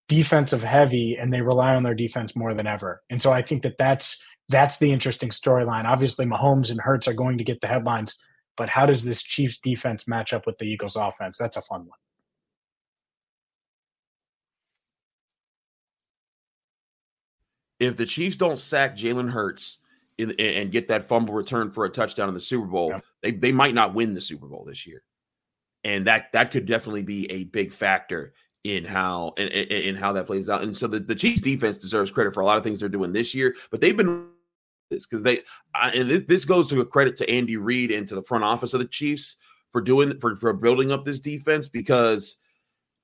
defensive 0.07 0.63
heavy 0.63 1.17
and 1.17 1.33
they 1.33 1.41
rely 1.41 1.75
on 1.75 1.83
their 1.83 1.95
defense 1.95 2.35
more 2.35 2.53
than 2.53 2.67
ever. 2.67 3.01
And 3.09 3.21
so 3.21 3.33
I 3.33 3.41
think 3.41 3.63
that 3.63 3.77
that's 3.77 4.23
that's 4.47 4.77
the 4.77 4.93
interesting 4.93 5.29
storyline. 5.29 5.83
Obviously, 5.83 6.25
Mahomes 6.25 6.71
and 6.71 6.79
Hurts 6.79 7.07
are 7.07 7.13
going 7.13 7.37
to 7.37 7.43
get 7.43 7.59
the 7.59 7.67
headlines, 7.67 8.15
but 8.55 8.69
how 8.69 8.85
does 8.85 9.03
this 9.03 9.21
Chiefs 9.21 9.57
defense 9.57 10.07
match 10.07 10.31
up 10.31 10.45
with 10.45 10.57
the 10.57 10.65
Eagles 10.65 10.95
offense? 10.95 11.37
That's 11.37 11.57
a 11.57 11.61
fun 11.61 11.81
one. 11.81 11.97
If 17.79 17.97
the 17.97 18.05
Chiefs 18.05 18.37
don't 18.37 18.57
sack 18.57 18.95
Jalen 18.95 19.31
Hurts 19.31 19.79
in, 20.17 20.31
and 20.39 20.71
get 20.71 20.87
that 20.87 21.07
fumble 21.07 21.33
return 21.33 21.71
for 21.71 21.85
a 21.85 21.89
touchdown 21.89 22.27
in 22.29 22.33
the 22.33 22.39
Super 22.39 22.65
Bowl, 22.65 22.89
yeah. 22.89 23.01
they, 23.21 23.31
they 23.31 23.51
might 23.51 23.75
not 23.75 23.93
win 23.93 24.13
the 24.13 24.21
Super 24.21 24.47
Bowl 24.47 24.63
this 24.65 24.87
year 24.87 25.03
and 25.87 26.05
that 26.05 26.31
that 26.33 26.51
could 26.51 26.65
definitely 26.65 27.01
be 27.01 27.31
a 27.31 27.45
big 27.45 27.71
factor 27.71 28.33
in 28.65 28.83
how 28.83 29.33
in, 29.37 29.47
in, 29.47 29.95
how 29.95 30.11
that 30.11 30.27
plays 30.27 30.49
out. 30.49 30.61
And 30.61 30.75
so 30.75 30.85
the, 30.85 30.99
the 30.99 31.15
Chiefs 31.15 31.41
defense 31.41 31.77
deserves 31.77 32.11
credit 32.11 32.33
for 32.33 32.41
a 32.41 32.45
lot 32.45 32.57
of 32.57 32.63
things 32.63 32.81
they're 32.81 32.89
doing 32.89 33.13
this 33.13 33.33
year, 33.33 33.55
but 33.71 33.79
they've 33.79 33.95
been 33.95 34.27
this 34.91 35.05
because 35.05 35.23
they 35.23 35.41
and 35.73 36.09
this, 36.09 36.23
this 36.27 36.45
goes 36.45 36.67
to 36.69 36.81
a 36.81 36.85
credit 36.85 37.17
to 37.17 37.29
Andy 37.29 37.57
Reid 37.57 37.91
and 37.91 38.07
to 38.09 38.15
the 38.15 38.21
front 38.21 38.43
office 38.43 38.73
of 38.73 38.81
the 38.81 38.87
Chiefs 38.87 39.37
for 39.71 39.81
doing 39.81 40.19
for, 40.19 40.35
for 40.35 40.51
building 40.53 40.91
up 40.91 41.05
this 41.05 41.21
defense 41.21 41.69
because 41.69 42.35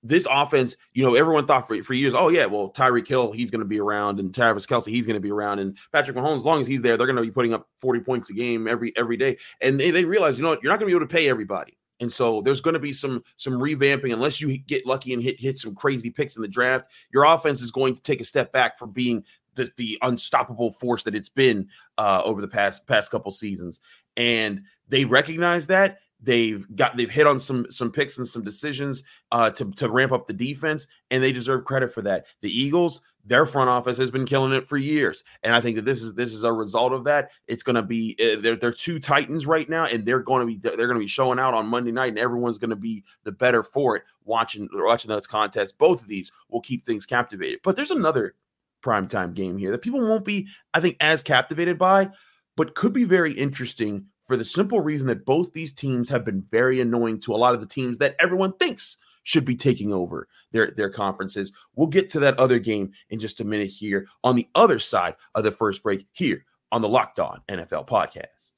this 0.05 0.27
offense, 0.29 0.75
you 0.91 1.01
know, 1.01 1.15
everyone 1.15 1.47
thought 1.47 1.65
for, 1.65 1.81
for 1.83 1.93
years, 1.93 2.13
oh 2.13 2.27
yeah, 2.27 2.45
well, 2.45 2.69
Tyreek 2.69 3.07
Hill, 3.07 3.31
he's 3.31 3.49
going 3.49 3.61
to 3.61 3.65
be 3.65 3.79
around, 3.79 4.19
and 4.19 4.35
Travis 4.35 4.65
Kelce 4.65 4.87
he's 4.87 5.05
going 5.05 5.15
to 5.15 5.21
be 5.21 5.31
around, 5.31 5.59
and 5.59 5.77
Patrick 5.93 6.17
Mahomes, 6.17 6.37
as 6.37 6.45
long 6.45 6.61
as 6.61 6.67
he's 6.67 6.81
there, 6.81 6.97
they're 6.97 7.07
going 7.07 7.15
to 7.15 7.21
be 7.21 7.31
putting 7.31 7.53
up 7.53 7.69
40 7.79 8.01
points 8.01 8.29
a 8.29 8.33
game 8.33 8.67
every 8.67 8.91
every 8.97 9.15
day. 9.15 9.37
And 9.61 9.79
they, 9.79 9.91
they 9.91 10.03
realize, 10.03 10.37
you 10.37 10.43
know 10.43 10.49
what, 10.49 10.61
you're 10.61 10.71
not 10.73 10.79
going 10.79 10.89
to 10.89 10.93
be 10.93 10.97
able 10.97 11.07
to 11.07 11.13
pay 11.13 11.29
everybody. 11.29 11.77
And 12.03 12.11
so 12.11 12.41
there's 12.41 12.61
going 12.61 12.73
to 12.73 12.79
be 12.79 12.93
some 12.93 13.23
some 13.37 13.53
revamping 13.53 14.13
unless 14.13 14.41
you 14.41 14.57
get 14.57 14.85
lucky 14.85 15.13
and 15.13 15.23
hit 15.23 15.39
hit 15.39 15.57
some 15.57 15.73
crazy 15.73 16.09
picks 16.09 16.35
in 16.35 16.41
the 16.41 16.47
draft. 16.47 16.91
Your 17.13 17.23
offense 17.23 17.61
is 17.61 17.71
going 17.71 17.95
to 17.95 18.01
take 18.01 18.21
a 18.21 18.25
step 18.25 18.51
back 18.51 18.77
from 18.77 18.91
being 18.91 19.23
the, 19.55 19.71
the 19.77 19.97
unstoppable 20.01 20.73
force 20.73 21.03
that 21.03 21.15
it's 21.15 21.29
been 21.29 21.69
uh, 21.97 22.21
over 22.25 22.41
the 22.41 22.47
past 22.47 22.85
past 22.87 23.09
couple 23.09 23.31
seasons. 23.31 23.79
And 24.17 24.63
they 24.89 25.05
recognize 25.05 25.67
that 25.67 25.99
they've 26.21 26.65
got 26.75 26.97
they've 26.97 27.09
hit 27.09 27.25
on 27.25 27.39
some 27.39 27.67
some 27.69 27.89
picks 27.89 28.17
and 28.17 28.27
some 28.27 28.43
decisions 28.43 29.03
uh, 29.31 29.49
to 29.51 29.71
to 29.71 29.89
ramp 29.89 30.11
up 30.11 30.27
the 30.27 30.33
defense, 30.33 30.87
and 31.09 31.23
they 31.23 31.31
deserve 31.31 31.63
credit 31.63 31.93
for 31.93 32.01
that. 32.01 32.25
The 32.41 32.49
Eagles 32.49 32.99
their 33.25 33.45
front 33.45 33.69
office 33.69 33.97
has 33.97 34.11
been 34.11 34.25
killing 34.25 34.51
it 34.51 34.67
for 34.67 34.77
years 34.77 35.23
and 35.43 35.55
i 35.55 35.61
think 35.61 35.75
that 35.75 35.85
this 35.85 36.01
is 36.01 36.13
this 36.13 36.33
is 36.33 36.43
a 36.43 36.51
result 36.51 36.93
of 36.93 37.03
that. 37.05 37.31
It's 37.47 37.63
going 37.63 37.75
to 37.75 37.81
be 37.81 38.15
uh, 38.19 38.41
they're, 38.41 38.55
they're 38.55 38.71
two 38.71 38.99
titans 38.99 39.45
right 39.45 39.69
now 39.69 39.85
and 39.85 40.05
they're 40.05 40.19
going 40.19 40.41
to 40.41 40.45
be 40.45 40.57
they're 40.57 40.87
going 40.87 40.99
to 40.99 40.99
be 40.99 41.07
showing 41.07 41.39
out 41.39 41.53
on 41.53 41.67
monday 41.67 41.91
night 41.91 42.09
and 42.09 42.19
everyone's 42.19 42.57
going 42.57 42.69
to 42.69 42.75
be 42.75 43.03
the 43.23 43.31
better 43.31 43.63
for 43.63 43.95
it 43.95 44.03
watching 44.25 44.69
watching 44.73 45.09
those 45.09 45.27
contests. 45.27 45.71
Both 45.71 46.01
of 46.01 46.07
these 46.07 46.31
will 46.49 46.61
keep 46.61 46.85
things 46.85 47.05
captivated. 47.05 47.59
But 47.63 47.75
there's 47.75 47.91
another 47.91 48.35
primetime 48.83 49.33
game 49.33 49.57
here 49.57 49.71
that 49.71 49.81
people 49.81 50.01
won't 50.01 50.25
be, 50.25 50.47
I 50.73 50.79
think, 50.79 50.97
as 50.99 51.23
captivated 51.23 51.77
by, 51.77 52.09
but 52.55 52.75
could 52.75 52.93
be 52.93 53.05
very 53.05 53.33
interesting 53.33 54.05
for 54.25 54.37
the 54.37 54.45
simple 54.45 54.79
reason 54.79 55.07
that 55.07 55.25
both 55.25 55.53
these 55.53 55.71
teams 55.71 56.09
have 56.09 56.23
been 56.23 56.45
very 56.51 56.79
annoying 56.79 57.19
to 57.21 57.33
a 57.33 57.37
lot 57.37 57.53
of 57.53 57.59
the 57.59 57.67
teams 57.67 57.97
that 57.97 58.15
everyone 58.19 58.53
thinks 58.53 58.97
should 59.23 59.45
be 59.45 59.55
taking 59.55 59.91
over 59.93 60.27
their, 60.51 60.71
their 60.71 60.89
conferences. 60.89 61.51
We'll 61.75 61.87
get 61.87 62.09
to 62.11 62.19
that 62.19 62.39
other 62.39 62.59
game 62.59 62.91
in 63.09 63.19
just 63.19 63.39
a 63.39 63.45
minute 63.45 63.69
here 63.69 64.07
on 64.23 64.35
the 64.35 64.47
other 64.55 64.79
side 64.79 65.15
of 65.35 65.43
the 65.43 65.51
first 65.51 65.83
break 65.83 66.05
here 66.11 66.45
on 66.71 66.81
the 66.81 66.89
Locked 66.89 67.19
On 67.19 67.41
NFL 67.49 67.87
podcast. 67.87 68.52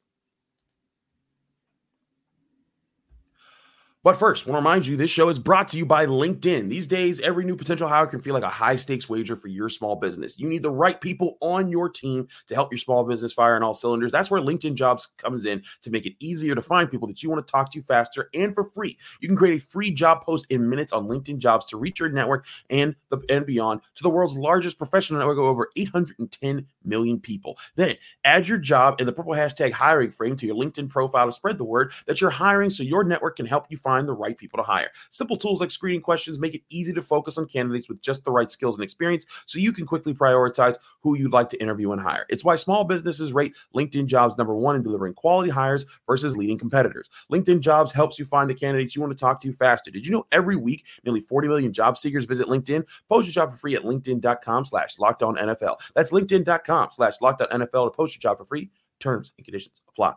But 4.06 4.20
first, 4.20 4.46
I 4.48 4.52
want 4.52 4.64
to 4.64 4.70
remind 4.70 4.86
you 4.86 4.96
this 4.96 5.10
show 5.10 5.30
is 5.30 5.40
brought 5.40 5.68
to 5.70 5.78
you 5.78 5.86
by 5.88 6.06
LinkedIn. 6.06 6.70
These 6.70 6.86
days, 6.86 7.20
every 7.22 7.44
new 7.44 7.56
potential 7.56 7.88
hire 7.88 8.06
can 8.06 8.22
feel 8.22 8.36
like 8.36 8.44
a 8.44 8.48
high 8.48 8.76
stakes 8.76 9.10
wager 9.10 9.36
for 9.36 9.48
your 9.48 9.68
small 9.68 9.96
business. 9.96 10.38
You 10.38 10.48
need 10.48 10.62
the 10.62 10.70
right 10.70 11.02
people 11.02 11.40
on 11.42 11.70
your 11.70 11.90
team 11.90 12.28
to 12.46 12.54
help 12.54 12.72
your 12.72 12.78
small 12.78 13.04
business 13.04 13.34
fire 13.34 13.56
on 13.56 13.64
all 13.64 13.74
cylinders. 13.74 14.12
That's 14.12 14.30
where 14.30 14.40
LinkedIn 14.40 14.76
Jobs 14.76 15.08
comes 15.18 15.46
in 15.46 15.64
to 15.82 15.90
make 15.90 16.06
it 16.06 16.14
easier 16.20 16.54
to 16.54 16.62
find 16.62 16.92
people 16.92 17.08
that 17.08 17.24
you 17.24 17.32
want 17.32 17.48
to 17.48 17.52
talk 17.52 17.72
to 17.72 17.82
faster 17.82 18.30
and 18.36 18.54
for 18.54 18.66
free. 18.76 18.96
You 19.22 19.28
can 19.28 19.36
create 19.36 19.60
a 19.60 19.66
free 19.66 19.90
job 19.90 20.22
post 20.22 20.46
in 20.52 20.70
minutes 20.70 20.94
on 20.94 21.08
LinkedIn 21.08 21.40
Jobs 21.40 21.66
to 21.70 21.78
reach 21.78 22.00
your 22.00 22.10
network 22.10 22.46
and 22.70 22.96
the 23.10 23.18
and 23.30 23.44
beyond 23.44 23.82
to 23.96 24.04
the 24.04 24.12
world's 24.12 24.38
largest 24.38 24.78
professional 24.78 25.18
network 25.18 25.40
of 25.40 25.46
over 25.46 25.72
810 25.76 26.68
million 26.86 27.20
people. 27.20 27.58
Then 27.76 27.96
add 28.24 28.48
your 28.48 28.58
job 28.58 29.00
in 29.00 29.06
the 29.06 29.14
purple 29.14 29.34
hashtag 29.34 29.72
hiring 29.72 30.12
frame 30.12 30.36
to 30.38 30.46
your 30.46 30.56
LinkedIn 30.56 30.90
profile 30.90 31.26
to 31.26 31.32
spread 31.32 31.58
the 31.58 31.64
word 31.64 31.94
that 32.08 32.22
you're 32.22 32.30
hiring 32.30 32.70
so 32.70 32.84
your 32.84 33.04
network 33.04 33.38
can 33.38 33.46
help 33.46 33.66
you 33.70 33.78
find 33.78 34.08
the 34.08 34.14
right 34.14 34.38
people 34.38 34.58
to 34.58 34.64
hire. 34.64 34.90
Simple 35.12 35.38
tools 35.38 35.60
like 35.60 35.72
screening 35.72 36.02
questions 36.02 36.40
make 36.40 36.56
it 36.56 36.62
easy 36.70 36.94
to 36.94 37.02
focus 37.02 37.38
on 37.38 37.48
candidates 37.48 37.90
with 37.90 38.02
just 38.02 38.24
the 38.24 38.32
right 38.32 38.52
skills 38.52 38.76
and 38.76 38.84
experience 38.84 39.26
so 39.46 39.60
you 39.60 39.72
can 39.72 39.86
quickly 39.86 40.14
prioritize 40.14 40.76
who 41.02 41.18
you'd 41.18 41.34
like 41.34 41.50
to 41.50 41.62
interview 41.62 41.92
and 41.92 42.02
hire. 42.02 42.26
It's 42.30 42.44
why 42.44 42.56
small 42.56 42.84
businesses 42.84 43.34
rate 43.34 43.56
LinkedIn 43.76 44.08
jobs 44.08 44.38
number 44.38 44.56
one 44.56 44.76
in 44.76 44.84
delivering 44.84 45.14
quality 45.14 45.50
hires 45.50 45.86
versus 46.08 46.38
leading 46.38 46.58
competitors. 46.58 47.10
LinkedIn 47.32 47.60
jobs 47.60 47.92
helps 47.92 48.20
you 48.20 48.26
find 48.26 48.50
the 48.50 48.56
candidates 48.56 48.96
you 48.96 49.02
want 49.02 49.12
to 49.12 49.20
talk 49.20 49.42
to 49.42 49.54
faster. 49.54 49.92
Did 49.92 50.06
you 50.06 50.12
know 50.12 50.26
every 50.32 50.56
week 50.56 50.86
nearly 51.04 51.22
40 51.22 51.48
million 51.48 51.74
job 51.74 51.98
seekers 51.98 52.26
visit 52.26 52.48
LinkedIn? 52.48 52.86
Post 53.10 53.28
your 53.28 53.34
job 53.34 53.52
for 53.52 53.58
free 53.58 53.76
at 53.76 53.84
LinkedIn.com 53.84 54.66
slash 54.66 55.00
locked 55.00 55.24
on 55.24 55.36
NFL. 55.36 55.78
That's 55.94 56.12
LinkedIn.com 56.12 56.75
slash 56.92 57.16
locked 57.22 57.42
on 57.42 57.48
NFL 57.62 57.88
to 57.88 57.92
post 57.92 58.16
your 58.16 58.22
job 58.22 58.38
for 58.38 58.46
free. 58.46 58.70
Terms 59.00 59.34
and 59.38 59.46
conditions 59.46 59.82
apply. 59.90 60.14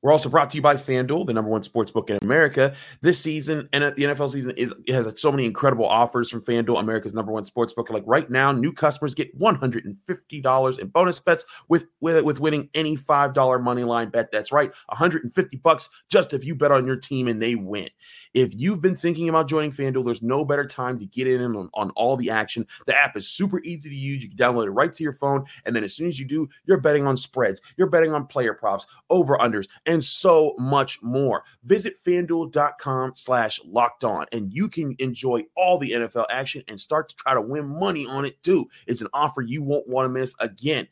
We're 0.00 0.12
also 0.12 0.28
brought 0.28 0.50
to 0.52 0.56
you 0.56 0.62
by 0.62 0.76
FanDuel, 0.76 1.26
the 1.26 1.32
number 1.32 1.50
one 1.50 1.64
sports 1.64 1.90
book 1.90 2.08
in 2.08 2.18
America. 2.22 2.72
This 3.00 3.18
season, 3.18 3.68
and 3.72 3.82
the 3.82 4.04
NFL 4.04 4.30
season 4.30 4.52
is 4.52 4.72
it 4.86 4.94
has 4.94 5.20
so 5.20 5.32
many 5.32 5.44
incredible 5.44 5.86
offers 5.86 6.30
from 6.30 6.42
FanDuel, 6.42 6.78
America's 6.78 7.14
number 7.14 7.32
one 7.32 7.44
sports 7.44 7.72
book. 7.72 7.90
Like 7.90 8.04
right 8.06 8.30
now, 8.30 8.52
new 8.52 8.72
customers 8.72 9.12
get 9.12 9.36
$150 9.38 10.78
in 10.78 10.86
bonus 10.88 11.18
bets 11.18 11.44
with 11.68 11.86
with, 12.00 12.22
with 12.24 12.38
winning 12.38 12.68
any 12.74 12.96
$5 12.96 13.62
money 13.62 13.82
line 13.82 14.10
bet. 14.10 14.30
That's 14.30 14.52
right, 14.52 14.70
150 14.86 15.56
bucks 15.56 15.88
just 16.08 16.32
if 16.32 16.44
you 16.44 16.54
bet 16.54 16.70
on 16.70 16.86
your 16.86 16.96
team 16.96 17.26
and 17.26 17.42
they 17.42 17.56
win. 17.56 17.88
If 18.34 18.52
you've 18.54 18.80
been 18.80 18.96
thinking 18.96 19.28
about 19.28 19.48
joining 19.48 19.72
FanDuel, 19.72 20.04
there's 20.04 20.22
no 20.22 20.44
better 20.44 20.66
time 20.66 21.00
to 21.00 21.06
get 21.06 21.26
in 21.26 21.42
on, 21.56 21.70
on 21.74 21.90
all 21.90 22.16
the 22.16 22.30
action. 22.30 22.66
The 22.86 22.96
app 22.96 23.16
is 23.16 23.28
super 23.28 23.60
easy 23.64 23.88
to 23.88 23.96
use. 23.96 24.22
You 24.22 24.28
can 24.28 24.38
download 24.38 24.66
it 24.66 24.70
right 24.70 24.94
to 24.94 25.02
your 25.02 25.14
phone, 25.14 25.44
and 25.64 25.74
then 25.74 25.82
as 25.82 25.94
soon 25.94 26.06
as 26.06 26.20
you 26.20 26.24
do, 26.24 26.48
you're 26.66 26.80
betting 26.80 27.04
on 27.04 27.16
spreads, 27.16 27.60
you're 27.76 27.90
betting 27.90 28.12
on 28.12 28.26
player 28.26 28.54
props, 28.54 28.86
over 29.10 29.36
unders 29.38 29.66
and 29.88 30.04
so 30.04 30.54
much 30.58 31.02
more. 31.02 31.42
Visit 31.64 31.94
fanduel.com 32.04 33.12
slash 33.16 33.60
locked 33.64 34.04
on 34.04 34.26
and 34.30 34.52
you 34.52 34.68
can 34.68 34.94
enjoy 34.98 35.44
all 35.56 35.78
the 35.78 35.92
NFL 35.92 36.26
action 36.30 36.62
and 36.68 36.80
start 36.80 37.08
to 37.08 37.16
try 37.16 37.34
to 37.34 37.40
win 37.40 37.66
money 37.66 38.06
on 38.06 38.24
it 38.24 38.40
too. 38.42 38.68
It's 38.86 39.00
an 39.00 39.08
offer 39.12 39.40
you 39.40 39.62
won't 39.62 39.88
want 39.88 40.04
to 40.04 40.10
miss 40.10 40.34
again. 40.38 40.86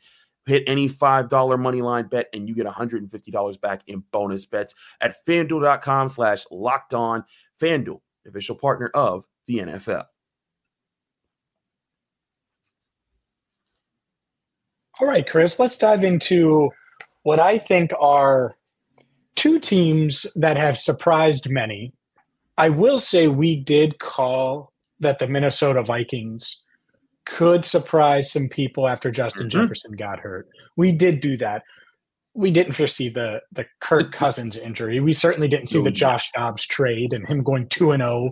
Hit 0.47 0.65
any 0.67 0.89
$5 0.89 1.59
money 1.61 1.83
line 1.83 2.07
bet 2.07 2.29
and 2.33 2.49
you 2.49 2.55
get 2.55 2.67
$150 2.67 3.61
back 3.61 3.83
in 3.87 4.03
bonus 4.13 4.47
bets 4.47 4.75
at 5.01 5.25
fanduel.com 5.27 6.09
slash 6.09 6.45
locked 6.51 6.95
on. 6.95 7.25
Fanduel, 7.61 8.01
official 8.27 8.55
partner 8.55 8.91
of 8.95 9.25
the 9.47 9.59
NFL. 9.59 10.05
All 14.99 15.07
right, 15.07 15.29
Chris, 15.29 15.59
let's 15.59 15.77
dive 15.77 16.05
into 16.05 16.71
what 17.25 17.39
I 17.39 17.59
think 17.59 17.91
are 18.01 18.57
two 19.37 19.61
teams 19.61 20.27
that 20.35 20.57
have 20.57 20.79
surprised 20.79 21.49
many. 21.49 21.93
I 22.59 22.71
will 22.71 23.01
say 23.01 23.29
we 23.29 23.57
did 23.57 23.99
call 23.99 24.73
that 24.99 25.19
the 25.19 25.29
Minnesota 25.29 25.83
Vikings 25.83 26.63
could 27.27 27.65
surprise 27.65 28.33
some 28.33 28.49
people 28.49 28.89
after 28.89 29.11
Justin 29.11 29.49
mm-hmm. 29.49 29.61
Jefferson 29.61 29.93
got 29.93 30.21
hurt. 30.21 30.49
We 30.77 30.93
did 30.93 31.21
do 31.21 31.37
that. 31.37 31.63
We 32.35 32.51
didn't 32.51 32.75
foresee 32.75 33.09
the 33.09 33.41
the 33.53 33.67
Kirk 33.81 34.13
Cousins 34.13 34.57
injury. 34.57 35.01
We 35.01 35.13
certainly 35.13 35.49
didn't 35.49 35.69
see 35.69 35.83
the 35.83 35.91
Josh 35.91 36.31
Dobbs 36.33 36.67
trade 36.67 37.13
and 37.13 37.27
him 37.27 37.43
going 37.43 37.69
2 37.69 37.93
and 37.93 38.03
0 38.03 38.31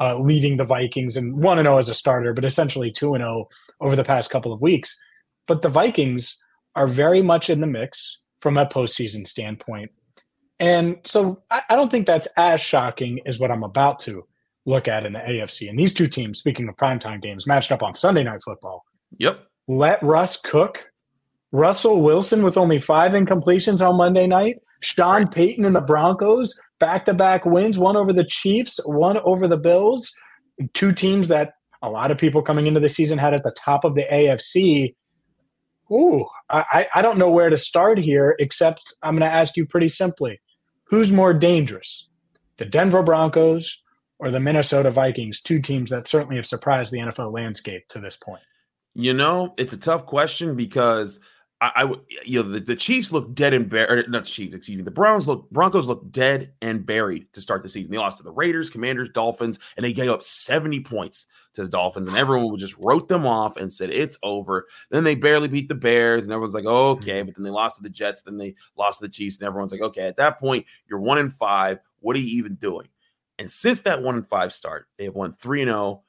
uh, 0.00 0.18
leading 0.18 0.56
the 0.56 0.64
Vikings 0.64 1.16
and 1.16 1.36
1 1.36 1.58
and 1.58 1.66
0 1.66 1.78
as 1.78 1.88
a 1.88 1.94
starter, 1.94 2.32
but 2.32 2.44
essentially 2.44 2.90
2 2.90 3.14
and 3.14 3.22
0 3.22 3.48
over 3.80 3.94
the 3.94 4.04
past 4.04 4.30
couple 4.30 4.52
of 4.52 4.60
weeks. 4.60 4.98
But 5.46 5.62
the 5.62 5.68
Vikings 5.68 6.38
are 6.74 6.88
very 6.88 7.22
much 7.22 7.50
in 7.50 7.60
the 7.60 7.66
mix 7.66 8.20
from 8.40 8.56
a 8.56 8.66
postseason 8.66 9.26
standpoint. 9.26 9.90
And 10.62 10.98
so 11.02 11.42
I, 11.50 11.62
I 11.70 11.74
don't 11.74 11.90
think 11.90 12.06
that's 12.06 12.28
as 12.36 12.60
shocking 12.60 13.18
as 13.26 13.40
what 13.40 13.50
I'm 13.50 13.64
about 13.64 13.98
to 14.00 14.22
look 14.64 14.86
at 14.86 15.04
in 15.04 15.14
the 15.14 15.18
AFC. 15.18 15.68
And 15.68 15.76
these 15.76 15.92
two 15.92 16.06
teams, 16.06 16.38
speaking 16.38 16.68
of 16.68 16.76
primetime 16.76 17.20
games, 17.20 17.48
matched 17.48 17.72
up 17.72 17.82
on 17.82 17.96
Sunday 17.96 18.22
Night 18.22 18.44
Football. 18.44 18.84
Yep. 19.18 19.44
Let 19.66 20.00
Russ 20.04 20.36
cook. 20.36 20.84
Russell 21.50 22.00
Wilson 22.00 22.44
with 22.44 22.56
only 22.56 22.78
five 22.78 23.10
incompletions 23.10 23.86
on 23.86 23.96
Monday 23.96 24.28
night. 24.28 24.58
Sean 24.80 25.26
Payton 25.26 25.64
and 25.64 25.74
the 25.74 25.80
Broncos, 25.80 26.56
back 26.78 27.06
to 27.06 27.14
back 27.14 27.44
wins, 27.44 27.76
one 27.76 27.96
over 27.96 28.12
the 28.12 28.24
Chiefs, 28.24 28.78
one 28.84 29.18
over 29.18 29.48
the 29.48 29.58
Bills. 29.58 30.14
Two 30.74 30.92
teams 30.92 31.26
that 31.26 31.54
a 31.82 31.90
lot 31.90 32.12
of 32.12 32.18
people 32.18 32.40
coming 32.40 32.68
into 32.68 32.78
the 32.78 32.88
season 32.88 33.18
had 33.18 33.34
at 33.34 33.42
the 33.42 33.54
top 33.58 33.84
of 33.84 33.96
the 33.96 34.04
AFC. 34.04 34.94
Ooh, 35.90 36.24
I, 36.48 36.86
I 36.94 37.02
don't 37.02 37.18
know 37.18 37.30
where 37.30 37.50
to 37.50 37.58
start 37.58 37.98
here, 37.98 38.36
except 38.38 38.80
I'm 39.02 39.16
going 39.18 39.28
to 39.28 39.36
ask 39.36 39.56
you 39.56 39.66
pretty 39.66 39.88
simply 39.88 40.40
Who's 40.92 41.10
more 41.10 41.32
dangerous, 41.32 42.06
the 42.58 42.66
Denver 42.66 43.02
Broncos 43.02 43.80
or 44.18 44.30
the 44.30 44.40
Minnesota 44.40 44.90
Vikings? 44.90 45.40
Two 45.40 45.58
teams 45.58 45.88
that 45.88 46.06
certainly 46.06 46.36
have 46.36 46.46
surprised 46.46 46.92
the 46.92 46.98
NFL 46.98 47.32
landscape 47.32 47.88
to 47.88 47.98
this 47.98 48.18
point. 48.18 48.42
You 48.92 49.14
know, 49.14 49.54
it's 49.56 49.72
a 49.72 49.78
tough 49.78 50.04
question 50.04 50.54
because 50.54 51.18
I, 51.62 51.84
I 51.84 51.94
you 52.24 52.42
know, 52.42 52.48
the, 52.48 52.58
the 52.58 52.74
Chiefs 52.74 53.12
look 53.12 53.34
dead 53.34 53.54
and 53.54 53.70
buried. 53.70 54.10
Not 54.10 54.24
Chiefs, 54.24 54.52
excuse 54.52 54.76
me. 54.76 54.82
The 54.82 54.90
Browns 54.90 55.28
look 55.28 55.48
Broncos 55.50 55.86
look 55.86 56.10
dead 56.10 56.52
and 56.60 56.84
buried 56.84 57.32
to 57.34 57.40
start 57.40 57.62
the 57.62 57.68
season. 57.68 57.92
They 57.92 57.98
lost 57.98 58.18
to 58.18 58.24
the 58.24 58.32
Raiders, 58.32 58.68
Commanders, 58.68 59.10
Dolphins, 59.14 59.60
and 59.76 59.84
they 59.84 59.92
gave 59.92 60.10
up 60.10 60.24
70 60.24 60.80
points 60.80 61.28
to 61.54 61.62
the 61.62 61.68
Dolphins, 61.68 62.08
and 62.08 62.16
everyone 62.16 62.50
would 62.50 62.58
just 62.58 62.76
wrote 62.80 63.08
them 63.08 63.24
off 63.26 63.56
and 63.56 63.72
said 63.72 63.90
it's 63.90 64.18
over. 64.24 64.66
Then 64.90 65.04
they 65.04 65.14
barely 65.14 65.46
beat 65.46 65.68
the 65.68 65.76
Bears, 65.76 66.24
and 66.24 66.32
everyone's 66.32 66.54
like, 66.54 66.64
oh, 66.66 66.90
okay. 66.90 67.18
Mm-hmm. 67.18 67.26
But 67.26 67.36
then 67.36 67.44
they 67.44 67.50
lost 67.50 67.76
to 67.76 67.82
the 67.84 67.90
Jets, 67.90 68.22
then 68.22 68.38
they 68.38 68.56
lost 68.76 68.98
to 68.98 69.06
the 69.06 69.12
Chiefs, 69.12 69.38
and 69.38 69.46
everyone's 69.46 69.70
like, 69.70 69.82
okay, 69.82 70.08
at 70.08 70.16
that 70.16 70.40
point, 70.40 70.66
you're 70.88 70.98
one 70.98 71.18
in 71.18 71.30
five. 71.30 71.78
What 72.00 72.16
are 72.16 72.20
you 72.20 72.38
even 72.38 72.56
doing? 72.56 72.88
And 73.38 73.50
since 73.50 73.82
that 73.82 74.02
one 74.02 74.16
and 74.16 74.28
five 74.28 74.52
start, 74.52 74.88
they 74.98 75.04
have 75.04 75.14
won 75.14 75.36
3 75.40 75.62
and 75.62 75.68
0 75.68 76.02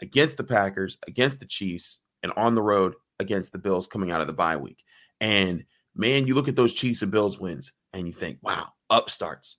against 0.00 0.36
the 0.36 0.44
Packers, 0.44 0.98
against 1.08 1.40
the 1.40 1.46
Chiefs, 1.46 1.98
and 2.22 2.32
on 2.36 2.54
the 2.54 2.62
road 2.62 2.94
against 3.18 3.52
the 3.52 3.58
Bills 3.58 3.86
coming 3.86 4.12
out 4.12 4.20
of 4.20 4.28
the 4.28 4.32
bye 4.32 4.56
week. 4.56 4.84
And 5.20 5.64
man, 5.94 6.26
you 6.26 6.34
look 6.34 6.48
at 6.48 6.56
those 6.56 6.74
Chiefs 6.74 7.02
and 7.02 7.10
Bills 7.10 7.38
wins 7.38 7.72
and 7.92 8.06
you 8.06 8.12
think, 8.12 8.38
wow, 8.42 8.68
upstarts. 8.88 9.56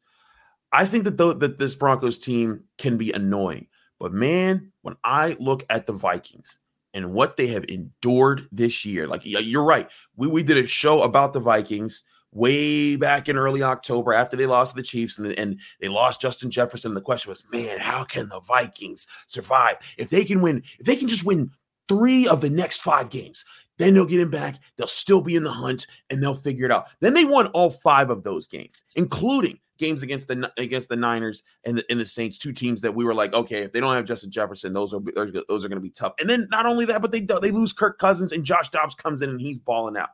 I 0.71 0.85
think 0.85 1.03
that, 1.03 1.17
th- 1.17 1.39
that 1.39 1.59
this 1.59 1.75
Broncos 1.75 2.17
team 2.17 2.63
can 2.77 2.97
be 2.97 3.11
annoying 3.11 3.67
but 4.01 4.13
man, 4.13 4.71
when 4.81 4.95
I 5.03 5.37
look 5.39 5.63
at 5.69 5.85
the 5.85 5.93
Vikings 5.93 6.57
and 6.95 7.13
what 7.13 7.37
they 7.37 7.45
have 7.47 7.65
endured 7.65 8.47
this 8.51 8.83
year, 8.83 9.05
like 9.05 9.21
you're 9.23 9.63
right. 9.63 9.87
We, 10.15 10.27
we 10.27 10.41
did 10.41 10.57
a 10.57 10.65
show 10.65 11.03
about 11.03 11.33
the 11.33 11.39
Vikings 11.39 12.01
way 12.31 12.95
back 12.95 13.29
in 13.29 13.37
early 13.37 13.61
October 13.61 14.11
after 14.11 14.35
they 14.35 14.47
lost 14.47 14.71
to 14.71 14.77
the 14.77 14.87
Chiefs 14.87 15.19
and, 15.19 15.27
and 15.33 15.59
they 15.79 15.87
lost 15.87 16.19
Justin 16.19 16.49
Jefferson. 16.49 16.95
The 16.95 17.01
question 17.01 17.29
was, 17.29 17.43
man, 17.51 17.77
how 17.77 18.03
can 18.03 18.27
the 18.27 18.39
Vikings 18.39 19.05
survive? 19.27 19.75
If 19.99 20.09
they 20.09 20.25
can 20.25 20.41
win, 20.41 20.63
if 20.79 20.87
they 20.87 20.95
can 20.95 21.07
just 21.07 21.23
win 21.23 21.51
three 21.91 22.25
of 22.25 22.39
the 22.39 22.49
next 22.49 22.81
five 22.81 23.09
games, 23.09 23.43
then 23.77 23.93
they'll 23.93 24.05
get 24.05 24.21
him 24.21 24.31
back. 24.31 24.55
They'll 24.77 24.87
still 24.87 25.19
be 25.19 25.35
in 25.35 25.43
the 25.43 25.51
hunt 25.51 25.87
and 26.09 26.23
they'll 26.23 26.35
figure 26.35 26.63
it 26.65 26.71
out. 26.71 26.87
Then 27.01 27.13
they 27.13 27.25
won 27.25 27.47
all 27.47 27.69
five 27.69 28.09
of 28.09 28.23
those 28.23 28.47
games, 28.47 28.85
including 28.95 29.59
games 29.77 30.03
against 30.03 30.29
the 30.29 30.49
against 30.57 30.87
the 30.87 30.95
Niners 30.95 31.43
and 31.65 31.79
the, 31.79 31.85
and 31.89 31.99
the 31.99 32.05
Saints, 32.05 32.37
two 32.37 32.53
teams 32.53 32.79
that 32.79 32.95
we 32.95 33.03
were 33.03 33.13
like, 33.13 33.33
okay, 33.33 33.63
if 33.63 33.73
they 33.73 33.81
don't 33.81 33.93
have 33.93 34.05
Justin 34.05 34.31
Jefferson, 34.31 34.71
those 34.71 34.93
are 34.93 35.01
those, 35.15 35.65
are 35.65 35.67
going 35.67 35.71
to 35.71 35.81
be 35.81 35.89
tough. 35.89 36.13
And 36.19 36.29
then 36.29 36.47
not 36.49 36.65
only 36.65 36.85
that, 36.85 37.01
but 37.01 37.11
they 37.11 37.19
they 37.19 37.51
lose 37.51 37.73
Kirk 37.73 37.99
Cousins 37.99 38.31
and 38.31 38.45
Josh 38.45 38.69
Dobbs 38.69 38.95
comes 38.95 39.21
in 39.21 39.29
and 39.29 39.41
he's 39.41 39.59
balling 39.59 39.97
out. 39.97 40.11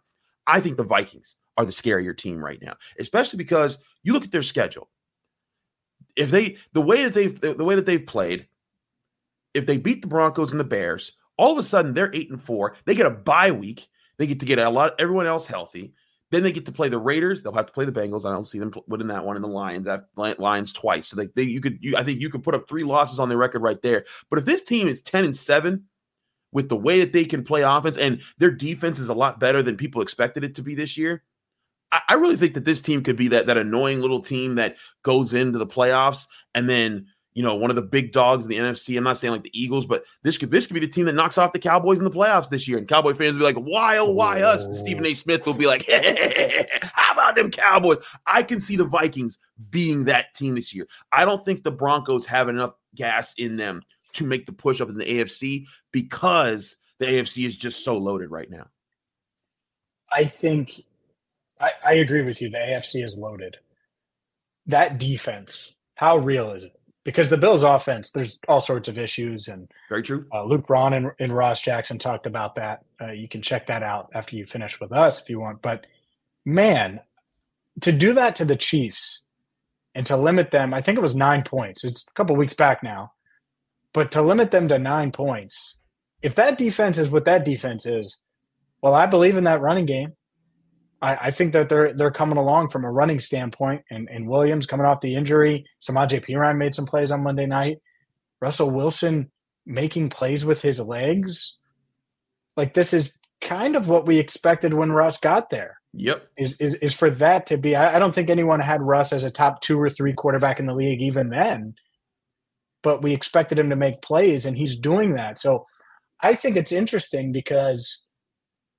I 0.48 0.60
think 0.60 0.78
the 0.78 0.84
Vikings 0.84 1.36
are 1.58 1.66
the 1.66 1.72
scarier 1.72 2.18
team 2.18 2.44
right 2.44 2.62
now, 2.62 2.74
especially 3.00 3.38
because 3.38 3.78
you 4.02 4.14
look 4.14 4.24
at 4.24 4.32
their 4.32 4.42
schedule. 4.42 4.90
If 6.16 6.32
they 6.32 6.58
the 6.74 6.82
way 6.82 7.04
that 7.04 7.14
they've 7.14 7.40
the 7.40 7.64
way 7.64 7.76
that 7.76 7.86
they've 7.86 8.08
played, 8.08 8.48
if 9.54 9.68
they 9.68 9.78
beat 9.78 10.02
the 10.02 10.08
Broncos 10.08 10.52
and 10.52 10.60
the 10.60 10.64
Bears, 10.64 11.12
All 11.38 11.52
of 11.52 11.58
a 11.58 11.64
sudden, 11.64 11.94
they're 11.94 12.12
eight 12.14 12.32
and 12.32 12.42
four. 12.42 12.76
They 12.86 12.96
get 12.96 13.06
a 13.06 13.12
bye 13.12 13.52
week. 13.52 13.88
They 14.18 14.28
get 14.28 14.40
to 14.40 14.46
get 14.46 14.60
a 14.60 14.70
lot 14.70 14.96
everyone 15.00 15.28
else 15.28 15.46
healthy. 15.46 15.94
Then 16.30 16.44
they 16.44 16.52
get 16.52 16.66
to 16.66 16.72
play 16.72 16.90
the 16.90 17.00
Raiders. 17.00 17.42
They'll 17.42 17.54
have 17.54 17.68
to 17.68 17.72
play 17.72 17.86
the 17.86 17.92
Bengals. 17.92 18.26
I 18.26 18.32
don't 18.32 18.46
see 18.46 18.60
them 18.60 18.74
winning 18.88 19.08
that 19.08 19.24
one, 19.24 19.38
and 19.38 19.44
the 19.44 19.50
Lions. 19.50 19.88
Lions 20.16 20.74
twice. 20.74 21.08
So 21.08 21.16
they, 21.16 21.28
they 21.36 21.44
you 21.44 21.62
could 21.62 21.78
you, 21.82 21.96
I 21.96 22.04
think 22.04 22.20
you 22.20 22.30
could 22.30 22.44
put 22.44 22.56
up 22.56 22.68
three 22.68 22.84
losses 22.84 23.20
on 23.20 23.30
their 23.30 23.38
record 23.38 23.62
right 23.62 23.82
there. 23.82 24.04
But 24.30 24.40
if 24.40 24.46
this 24.46 24.62
team 24.62 24.88
is 24.88 25.00
ten 25.00 25.24
and 25.24 25.36
seven, 25.36 25.86
with 26.52 26.68
the 26.70 26.76
way 26.76 27.00
that 27.00 27.14
they 27.14 27.24
can 27.24 27.44
play 27.44 27.62
offense, 27.62 27.98
and 27.98 28.22
their 28.40 28.52
defense 28.52 29.00
is 29.00 29.10
a 29.10 29.14
lot 29.14 29.40
better 29.40 29.64
than 29.64 29.78
people 29.78 30.02
expected 30.02 30.44
it 30.44 30.56
to 30.56 30.62
be 30.62 30.76
this 30.76 30.98
year, 30.98 31.24
I, 31.92 32.02
I 32.10 32.14
really 32.16 32.36
think 32.36 32.56
that 32.56 32.66
this 32.66 32.82
team 32.82 33.04
could 33.04 33.16
be 33.16 33.30
that 33.30 33.48
that 33.48 33.58
annoying 33.58 34.02
little 34.02 34.22
team 34.22 34.56
that 34.56 34.76
goes 35.04 35.34
into 35.34 35.60
the 35.60 35.68
playoffs 35.68 36.28
and 36.54 36.68
then 36.68 37.08
you 37.38 37.44
know, 37.44 37.54
one 37.54 37.70
of 37.70 37.76
the 37.76 37.84
big 37.84 38.12
dogs 38.14 38.46
in 38.46 38.50
the 38.50 38.58
NFC. 38.58 38.98
I'm 38.98 39.04
not 39.04 39.20
saying 39.20 39.32
like 39.32 39.44
the 39.44 39.52
Eagles, 39.54 39.86
but 39.86 40.04
this 40.24 40.40
could 40.40 40.50
this 40.50 40.66
could 40.66 40.74
be 40.74 40.80
the 40.80 40.88
team 40.88 41.06
that 41.06 41.14
knocks 41.14 41.38
off 41.38 41.54
the 41.54 41.60
Cowboys 41.60 42.00
in 42.00 42.04
the 42.04 42.10
playoffs 42.10 42.50
this 42.50 42.68
year. 42.68 42.80
And 42.80 42.88
Cowboy 42.88 43.14
fans 43.14 43.34
will 43.34 43.42
be 43.42 43.54
like, 43.54 43.64
why, 43.64 43.98
oh, 44.00 44.10
why 44.10 44.42
us? 44.42 44.66
And 44.66 44.76
Stephen 44.76 45.06
A. 45.06 45.14
Smith 45.14 45.46
will 45.46 45.54
be 45.54 45.68
like, 45.68 45.84
hey, 45.84 46.66
how 46.82 47.14
about 47.14 47.36
them 47.36 47.52
Cowboys? 47.52 48.00
I 48.26 48.42
can 48.42 48.60
see 48.60 48.76
the 48.76 48.86
Vikings 48.86 49.38
being 49.70 50.06
that 50.06 50.34
team 50.34 50.56
this 50.56 50.74
year. 50.74 50.88
I 51.12 51.26
don't 51.26 51.46
think 51.46 51.62
the 51.62 51.70
Broncos 51.70 52.26
have 52.26 52.50
enough 52.50 52.74
gas 52.96 53.36
in 53.38 53.56
them 53.56 53.84
to 54.14 54.26
make 54.26 54.48
the 54.48 54.52
push 54.52 54.82
up 54.82 54.90
in 54.90 54.98
the 54.98 55.06
AFC 55.06 55.68
because 55.92 56.78
the 56.98 57.06
AFC 57.06 57.46
is 57.46 57.56
just 57.56 57.86
so 57.86 58.00
loaded 58.00 58.32
right 58.32 58.50
now. 58.50 58.66
I 60.12 60.24
think 60.24 60.82
I, 61.62 61.70
I 61.86 61.94
agree 61.94 62.24
with 62.24 62.42
you. 62.42 62.50
The 62.50 62.58
AFC 62.58 63.04
is 63.04 63.16
loaded. 63.16 63.58
That 64.66 64.98
defense, 64.98 65.76
how 65.94 66.18
real 66.18 66.50
is 66.50 66.64
it? 66.64 66.77
Because 67.08 67.30
the 67.30 67.38
Bills' 67.38 67.64
offense, 67.64 68.12
there's 68.12 68.38
all 68.50 68.60
sorts 68.60 68.90
of 68.90 68.98
issues, 68.98 69.48
and 69.48 69.72
very 69.88 70.04
true. 70.04 70.26
Uh, 70.34 70.44
Luke 70.44 70.68
Braun 70.68 70.92
and, 70.92 71.12
and, 71.20 71.34
Ross 71.34 71.62
Jackson 71.62 71.98
talked 71.98 72.26
about 72.26 72.56
that. 72.56 72.84
Uh, 73.02 73.14
you 73.14 73.30
can 73.30 73.42
check 73.42 73.68
that 73.68 73.82
out 73.82 74.10
after 74.14 74.36
you 74.36 74.46
finish 74.46 74.78
with 74.82 74.92
us 74.92 75.22
if 75.22 75.30
you 75.30 75.40
want. 75.40 75.62
But 75.62 75.88
man, 76.44 77.00
to 77.80 77.94
do 77.94 78.14
that 78.16 78.36
to 78.36 78.46
the 78.46 78.58
Chiefs 78.58 79.22
and 79.96 80.06
to 80.06 80.18
limit 80.18 80.52
them, 80.52 80.74
I 80.74 80.82
think 80.82 80.98
it 80.98 81.02
was 81.02 81.16
nine 81.16 81.44
points. 81.44 81.86
It's 81.86 82.06
a 82.10 82.14
couple 82.14 82.36
weeks 82.36 82.54
back 82.54 82.84
now, 82.84 83.14
but 83.94 84.12
to 84.12 84.22
limit 84.22 84.52
them 84.52 84.68
to 84.68 84.78
nine 84.78 85.14
points, 85.14 85.78
if 86.22 86.36
that 86.36 86.58
defense 86.58 86.98
is 86.98 87.10
what 87.10 87.24
that 87.24 87.46
defense 87.46 87.86
is, 87.86 88.18
well, 88.82 88.96
I 88.96 89.06
believe 89.06 89.38
in 89.38 89.46
that 89.46 89.62
running 89.62 89.86
game. 89.86 90.12
I, 91.02 91.16
I, 91.16 91.32
think 91.32 91.54
that 91.54 91.70
they're 91.70 91.94
they're 91.94 92.12
coming 92.12 92.38
along 92.38 92.70
from 92.70 92.84
a 92.84 92.92
running 92.92 93.20
standpoint, 93.20 93.84
and, 93.90 94.10
and 94.10 94.28
Williams 94.28 94.66
coming 94.66 94.86
off 94.86 95.02
the 95.02 95.16
injury. 95.16 95.66
Samaje 95.82 96.26
Perine 96.26 96.58
made 96.58 96.74
some 96.74 96.86
plays 96.86 97.12
on 97.12 97.24
Monday 97.24 97.46
night. 97.46 97.78
Russell 98.42 98.72
Wilson 98.72 99.32
making 99.66 100.10
plays 100.10 100.46
with 100.46 100.62
his 100.62 100.80
legs. 100.80 101.58
Like 102.56 102.74
this 102.74 102.94
is 102.94 103.20
kind 103.42 103.76
of 103.76 103.88
what 103.88 104.08
we 104.08 104.18
expected 104.18 104.74
when 104.74 104.92
Russ 104.92 105.20
got 105.20 105.50
there. 105.50 105.78
Yep. 105.94 106.28
Is 106.38 106.56
is 106.60 106.76
is 106.76 106.94
for 106.94 107.10
that 107.12 107.48
to 107.48 107.58
be 107.58 107.76
I, 107.76 107.96
I 107.96 108.00
don't 108.00 108.14
think 108.14 108.30
anyone 108.30 108.60
had 108.60 108.82
Russ 108.82 109.14
as 109.14 109.24
a 109.24 109.32
top 109.32 109.62
two 109.62 109.80
or 109.80 109.90
three 109.90 110.14
quarterback 110.14 110.60
in 110.60 110.66
the 110.66 110.76
league 110.76 111.02
even 111.02 111.30
then. 111.30 111.76
But 112.84 113.02
we 113.02 113.14
expected 113.14 113.60
him 113.60 113.70
to 113.70 113.76
make 113.76 114.02
plays 114.02 114.46
and 114.46 114.58
he's 114.58 114.78
doing 114.78 115.16
that. 115.16 115.40
So 115.40 115.66
I 116.22 116.36
think 116.36 116.56
it's 116.56 116.72
interesting 116.72 117.32
because 117.32 118.06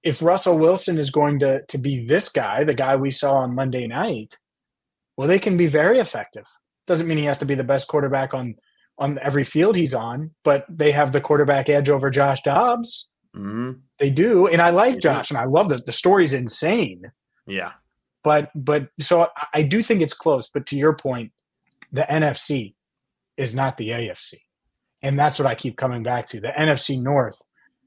if 0.02 0.22
Russell 0.22 0.58
Wilson 0.58 0.98
is 0.98 1.10
going 1.10 1.38
to 1.40 1.62
to 1.66 1.78
be 1.78 2.06
this 2.06 2.28
guy, 2.28 2.64
the 2.64 2.74
guy 2.74 2.96
we 2.96 3.10
saw 3.10 3.38
on 3.38 3.54
Monday 3.54 3.86
night, 3.86 4.38
well, 5.16 5.28
they 5.28 5.38
can 5.38 5.56
be 5.56 5.66
very 5.66 5.98
effective. 5.98 6.44
Doesn't 6.86 7.08
mean 7.08 7.18
he 7.18 7.24
has 7.24 7.38
to 7.38 7.44
be 7.44 7.54
the 7.54 7.64
best 7.64 7.88
quarterback 7.88 8.34
on 8.34 8.56
on 8.98 9.18
every 9.20 9.44
field 9.44 9.76
he's 9.76 9.94
on, 9.94 10.32
but 10.44 10.64
they 10.68 10.90
have 10.92 11.12
the 11.12 11.20
quarterback 11.20 11.68
edge 11.68 11.88
over 11.88 12.10
Josh 12.10 12.42
Dobbs. 12.42 13.08
Mm-hmm. 13.36 13.72
They 13.98 14.10
do, 14.10 14.46
and 14.48 14.60
I 14.60 14.70
like 14.70 15.00
Josh, 15.00 15.30
and 15.30 15.38
I 15.38 15.44
love 15.44 15.68
that 15.68 15.86
the 15.86 15.92
story's 15.92 16.32
insane. 16.32 17.02
Yeah, 17.46 17.72
but 18.22 18.50
but 18.54 18.88
so 19.00 19.28
I 19.52 19.62
do 19.62 19.82
think 19.82 20.00
it's 20.00 20.14
close. 20.14 20.48
But 20.48 20.66
to 20.66 20.76
your 20.76 20.94
point, 20.94 21.32
the 21.92 22.02
NFC 22.02 22.74
is 23.36 23.54
not 23.54 23.76
the 23.76 23.90
AFC, 23.90 24.34
and 25.02 25.18
that's 25.18 25.38
what 25.38 25.46
I 25.46 25.54
keep 25.54 25.76
coming 25.76 26.02
back 26.02 26.26
to. 26.28 26.40
The 26.40 26.52
NFC 26.56 27.02
North 27.02 27.40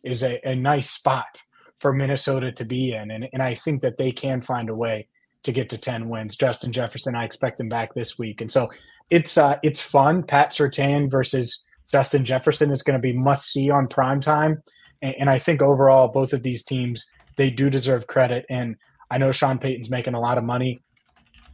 is 0.03 0.23
a, 0.23 0.45
a 0.47 0.55
nice 0.55 0.89
spot 0.89 1.41
for 1.81 1.91
Minnesota 1.91 2.51
to 2.51 2.63
be 2.63 2.93
in. 2.93 3.09
And, 3.09 3.27
and 3.33 3.41
I 3.41 3.55
think 3.55 3.81
that 3.81 3.97
they 3.97 4.11
can 4.11 4.39
find 4.39 4.69
a 4.69 4.75
way 4.75 5.07
to 5.43 5.51
get 5.51 5.67
to 5.69 5.79
10 5.79 6.09
wins. 6.09 6.35
Justin 6.37 6.71
Jefferson, 6.71 7.15
I 7.15 7.25
expect 7.25 7.59
him 7.59 7.69
back 7.69 7.95
this 7.95 8.19
week. 8.19 8.39
And 8.39 8.51
so 8.51 8.69
it's 9.09 9.35
uh, 9.35 9.57
it's 9.63 9.81
fun. 9.81 10.21
Pat 10.21 10.51
Surtain 10.51 11.09
versus 11.09 11.65
Justin 11.91 12.23
Jefferson 12.23 12.71
is 12.71 12.83
going 12.83 12.97
to 12.97 13.01
be 13.01 13.13
must 13.13 13.51
see 13.51 13.71
on 13.71 13.87
prime 13.87 14.21
time. 14.21 14.61
And, 15.01 15.15
and 15.21 15.29
I 15.29 15.39
think 15.39 15.63
overall, 15.63 16.07
both 16.07 16.33
of 16.33 16.43
these 16.43 16.63
teams, 16.63 17.07
they 17.35 17.49
do 17.49 17.71
deserve 17.71 18.05
credit. 18.05 18.45
And 18.47 18.75
I 19.09 19.17
know 19.17 19.31
Sean 19.31 19.57
Payton's 19.57 19.89
making 19.89 20.13
a 20.13 20.19
lot 20.19 20.37
of 20.37 20.43
money, 20.43 20.83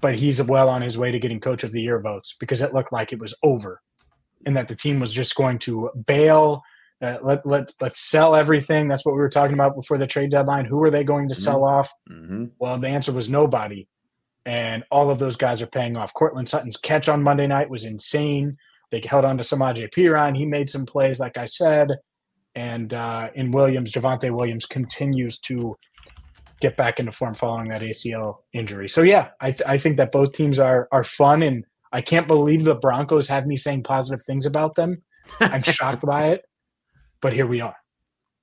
but 0.02 0.16
he's 0.16 0.44
well 0.44 0.68
on 0.68 0.82
his 0.82 0.98
way 0.98 1.10
to 1.10 1.20
getting 1.20 1.40
coach 1.40 1.64
of 1.64 1.72
the 1.72 1.82
year 1.82 2.02
votes 2.02 2.36
because 2.38 2.62
it 2.62 2.74
looked 2.74 2.92
like 2.92 3.14
it 3.14 3.20
was 3.20 3.34
over 3.44 3.82
and 4.46 4.58
that 4.58 4.68
the 4.68 4.76
team 4.76 5.00
was 5.00 5.14
just 5.14 5.36
going 5.36 5.58
to 5.60 5.90
bail 6.06 6.62
uh, 7.02 7.18
let 7.22 7.46
let 7.46 7.72
let's 7.80 8.00
sell 8.00 8.36
everything. 8.36 8.88
That's 8.88 9.06
what 9.06 9.14
we 9.14 9.22
were 9.22 9.30
talking 9.30 9.54
about 9.54 9.76
before 9.76 9.98
the 9.98 10.08
trade 10.08 10.32
deadline. 10.32 10.66
Who 10.66 10.82
are 10.84 10.90
they 10.90 11.04
going 11.04 11.28
to 11.30 11.36
mm-hmm. 11.36 11.44
sell 11.44 11.64
off? 11.64 11.92
Mm-hmm. 12.10 12.46
Well, 12.60 12.80
the 12.80 12.88
answer 12.88 13.12
was 13.12 13.30
nobody, 13.30 13.88
and 14.46 14.84
all 14.90 15.12
of 15.12 15.20
those 15.20 15.38
guys 15.38 15.62
are 15.62 15.68
paying 15.68 15.96
off. 15.96 16.14
Courtland 16.14 16.50
Sutton's 16.50 16.78
catch 16.78 17.08
on 17.08 17.22
Monday 17.22 17.46
night 17.46 17.70
was 17.70 17.86
insane. 17.86 18.58
They 18.90 19.02
held 19.06 19.26
on 19.26 19.38
to 19.38 19.44
Samaje 19.44 19.94
Perine. 19.94 20.36
He 20.36 20.46
made 20.46 20.70
some 20.70 20.86
plays, 20.86 21.20
like 21.20 21.38
I 21.38 21.46
said, 21.46 21.90
and 22.56 22.94
uh, 22.94 23.30
in 23.36 23.52
Williams, 23.52 23.92
Javonte 23.92 24.32
Williams 24.32 24.66
continues 24.66 25.38
to 25.40 25.76
get 26.62 26.78
back 26.78 27.00
into 27.00 27.12
form 27.12 27.36
following 27.36 27.68
that 27.70 27.82
ACL 27.82 28.38
injury. 28.54 28.90
So 28.90 29.04
yeah, 29.04 29.30
I, 29.40 29.52
th- 29.52 29.70
I 29.70 29.78
think 29.78 29.98
that 29.98 30.12
both 30.12 30.32
teams 30.32 30.58
are 30.58 30.88
are 30.92 31.04
fun, 31.04 31.44
and 31.44 31.64
I 31.94 32.02
can't 32.02 32.28
believe 32.28 32.64
the 32.64 32.74
Broncos 32.74 33.28
have 33.28 33.46
me 33.46 33.56
saying 33.56 33.84
positive 33.84 34.24
things 34.26 34.48
about 34.48 34.74
them. 34.74 35.04
I'm 35.40 35.62
shocked 35.62 36.04
by 36.04 36.30
it 36.30 36.47
but 37.28 37.34
here 37.34 37.46
we 37.46 37.60
are. 37.60 37.76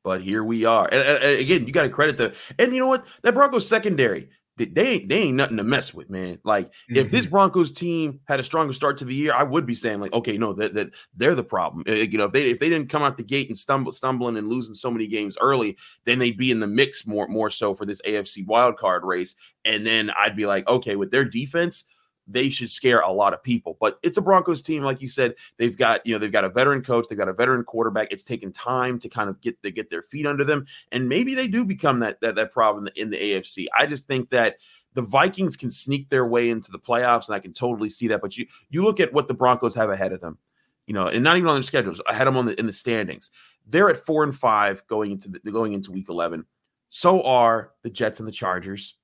But 0.03 0.21
here 0.21 0.45
we 0.45 0.67
are. 0.67 0.87
And, 0.93 1.03
and 1.03 1.41
again, 1.41 1.67
you 1.67 1.73
got 1.73 1.85
to 1.85 1.89
credit 1.89 2.19
the 2.19 2.37
and 2.59 2.75
you 2.75 2.81
know 2.81 2.89
what? 2.89 3.07
That 3.23 3.33
Broncos 3.33 3.67
secondary, 3.67 4.29
they, 4.59 4.67
they 4.67 4.89
ain't 4.89 5.09
they 5.09 5.19
ain't 5.21 5.37
nothing 5.37 5.57
to 5.57 5.65
mess 5.65 5.95
with, 5.95 6.11
man. 6.11 6.39
Like 6.45 6.67
mm-hmm. 6.67 6.97
if 6.97 7.11
this 7.11 7.23
mm-hmm. 7.23 7.31
Broncos 7.31 7.73
team 7.73 8.21
had 8.29 8.41
a 8.41 8.45
stronger 8.45 8.75
start 8.75 8.99
to 8.99 9.07
the 9.07 9.15
year, 9.15 9.33
I 9.33 9.43
would 9.43 9.65
be 9.65 9.75
saying 9.75 10.01
like, 10.01 10.13
okay, 10.13 10.37
no, 10.37 10.53
that, 10.53 10.75
that 10.75 10.91
they're 11.17 11.35
the 11.35 11.43
problem. 11.43 11.85
You 11.87 12.19
know, 12.19 12.27
if 12.27 12.33
they 12.33 12.51
if 12.51 12.61
they 12.61 12.69
didn't 12.69 12.91
come 12.91 13.03
out 13.03 13.17
the 13.17 13.25
gate 13.25 13.49
and 13.49 13.57
stumble 13.57 13.93
stumbling 13.93 14.37
and 14.37 14.49
losing 14.49 14.75
so 14.75 14.91
many 14.91 15.07
games 15.07 15.39
early, 15.41 15.79
then 16.05 16.19
they'd 16.19 16.37
be 16.37 16.51
in 16.51 16.61
the 16.61 16.67
mix 16.67 17.07
more 17.07 17.27
more 17.27 17.49
so 17.49 17.75
for 17.75 17.87
this 17.87 18.03
AFC 18.03 18.45
wild 18.45 18.77
card 18.77 19.05
race. 19.05 19.35
And 19.65 19.87
then 19.87 20.11
I'd 20.11 20.37
be 20.37 20.45
like, 20.45 20.69
okay, 20.69 20.97
with 20.97 21.11
their 21.11 21.25
defense, 21.25 21.85
they 22.27 22.51
should 22.51 22.71
scare 22.71 23.01
a 23.01 23.11
lot 23.11 23.35
of 23.35 23.43
people. 23.43 23.77
But 23.81 23.99
it's 24.03 24.19
a 24.19 24.23
Broncos 24.23 24.63
team, 24.63 24.83
like 24.83 25.01
you 25.01 25.09
said. 25.09 25.35
They've 25.59 25.77
got 25.77 26.05
you 26.07 26.13
know 26.15 26.19
they've 26.19 26.33
got 26.33 26.45
a 26.45 26.49
veteran 26.49 26.83
coach, 26.83 27.07
they've 27.09 27.19
got 27.19 27.29
a 27.29 27.33
veteran 27.35 27.65
quarterback. 27.65 28.09
It's 28.11 28.25
taken 28.25 28.53
time 28.53 28.99
to 29.01 29.09
kind 29.09 29.29
of 29.29 29.41
get 29.41 29.63
to 29.63 29.71
get 29.71 29.91
their 29.91 30.03
feet 30.03 30.27
under 30.27 30.45
them, 30.45 30.67
and 30.93 31.09
maybe 31.09 31.35
they 31.35 31.47
do 31.47 31.65
become 31.65 32.01
that 32.01 32.21
that, 32.21 32.35
that 32.37 32.53
problem 32.53 32.89
in 32.97 33.11
the 33.11 33.19
AFC. 33.19 33.67
I 33.77 33.87
just 33.87 34.07
think 34.07 34.31
that 34.31 34.57
the 34.95 35.03
Vikings 35.03 35.57
can 35.57 35.71
sneak 35.71 36.09
their 36.09 36.27
way 36.27 36.51
into 36.51 36.71
the 36.71 36.79
playoffs, 36.79 37.27
and 37.27 37.35
I 37.35 37.41
can 37.41 37.53
totally 37.53 37.91
see 37.91 38.09
that. 38.09 38.23
But 38.23 38.37
you 38.37 38.47
you 38.71 38.85
look 38.85 39.01
at 39.01 39.13
what 39.13 39.29
the 39.29 39.35
Broncos 39.35 39.75
have 39.75 39.91
ahead 39.91 40.13
of 40.13 40.21
them, 40.21 40.39
you 40.87 40.95
know, 40.95 41.09
and 41.09 41.23
not 41.23 41.37
even 41.37 41.49
on 41.49 41.57
their 41.57 41.63
schedules. 41.63 42.01
I 42.09 42.15
had 42.15 42.27
them 42.27 42.37
on 42.37 42.47
the 42.47 42.59
in 42.59 42.67
the 42.67 42.73
standings. 42.73 43.31
They're 43.67 43.91
at 43.91 44.05
four 44.05 44.25
and 44.25 44.37
five 44.37 44.87
going 44.87 45.11
into 45.13 45.29
the, 45.29 45.51
going 45.51 45.73
into 45.73 45.93
week 45.93 46.09
eleven. 46.09 46.47
So 46.89 47.23
are 47.23 47.73
the 47.83 47.91
Jets 47.91 48.21
and 48.21 48.29
the 48.29 48.33
Chargers. 48.33 48.95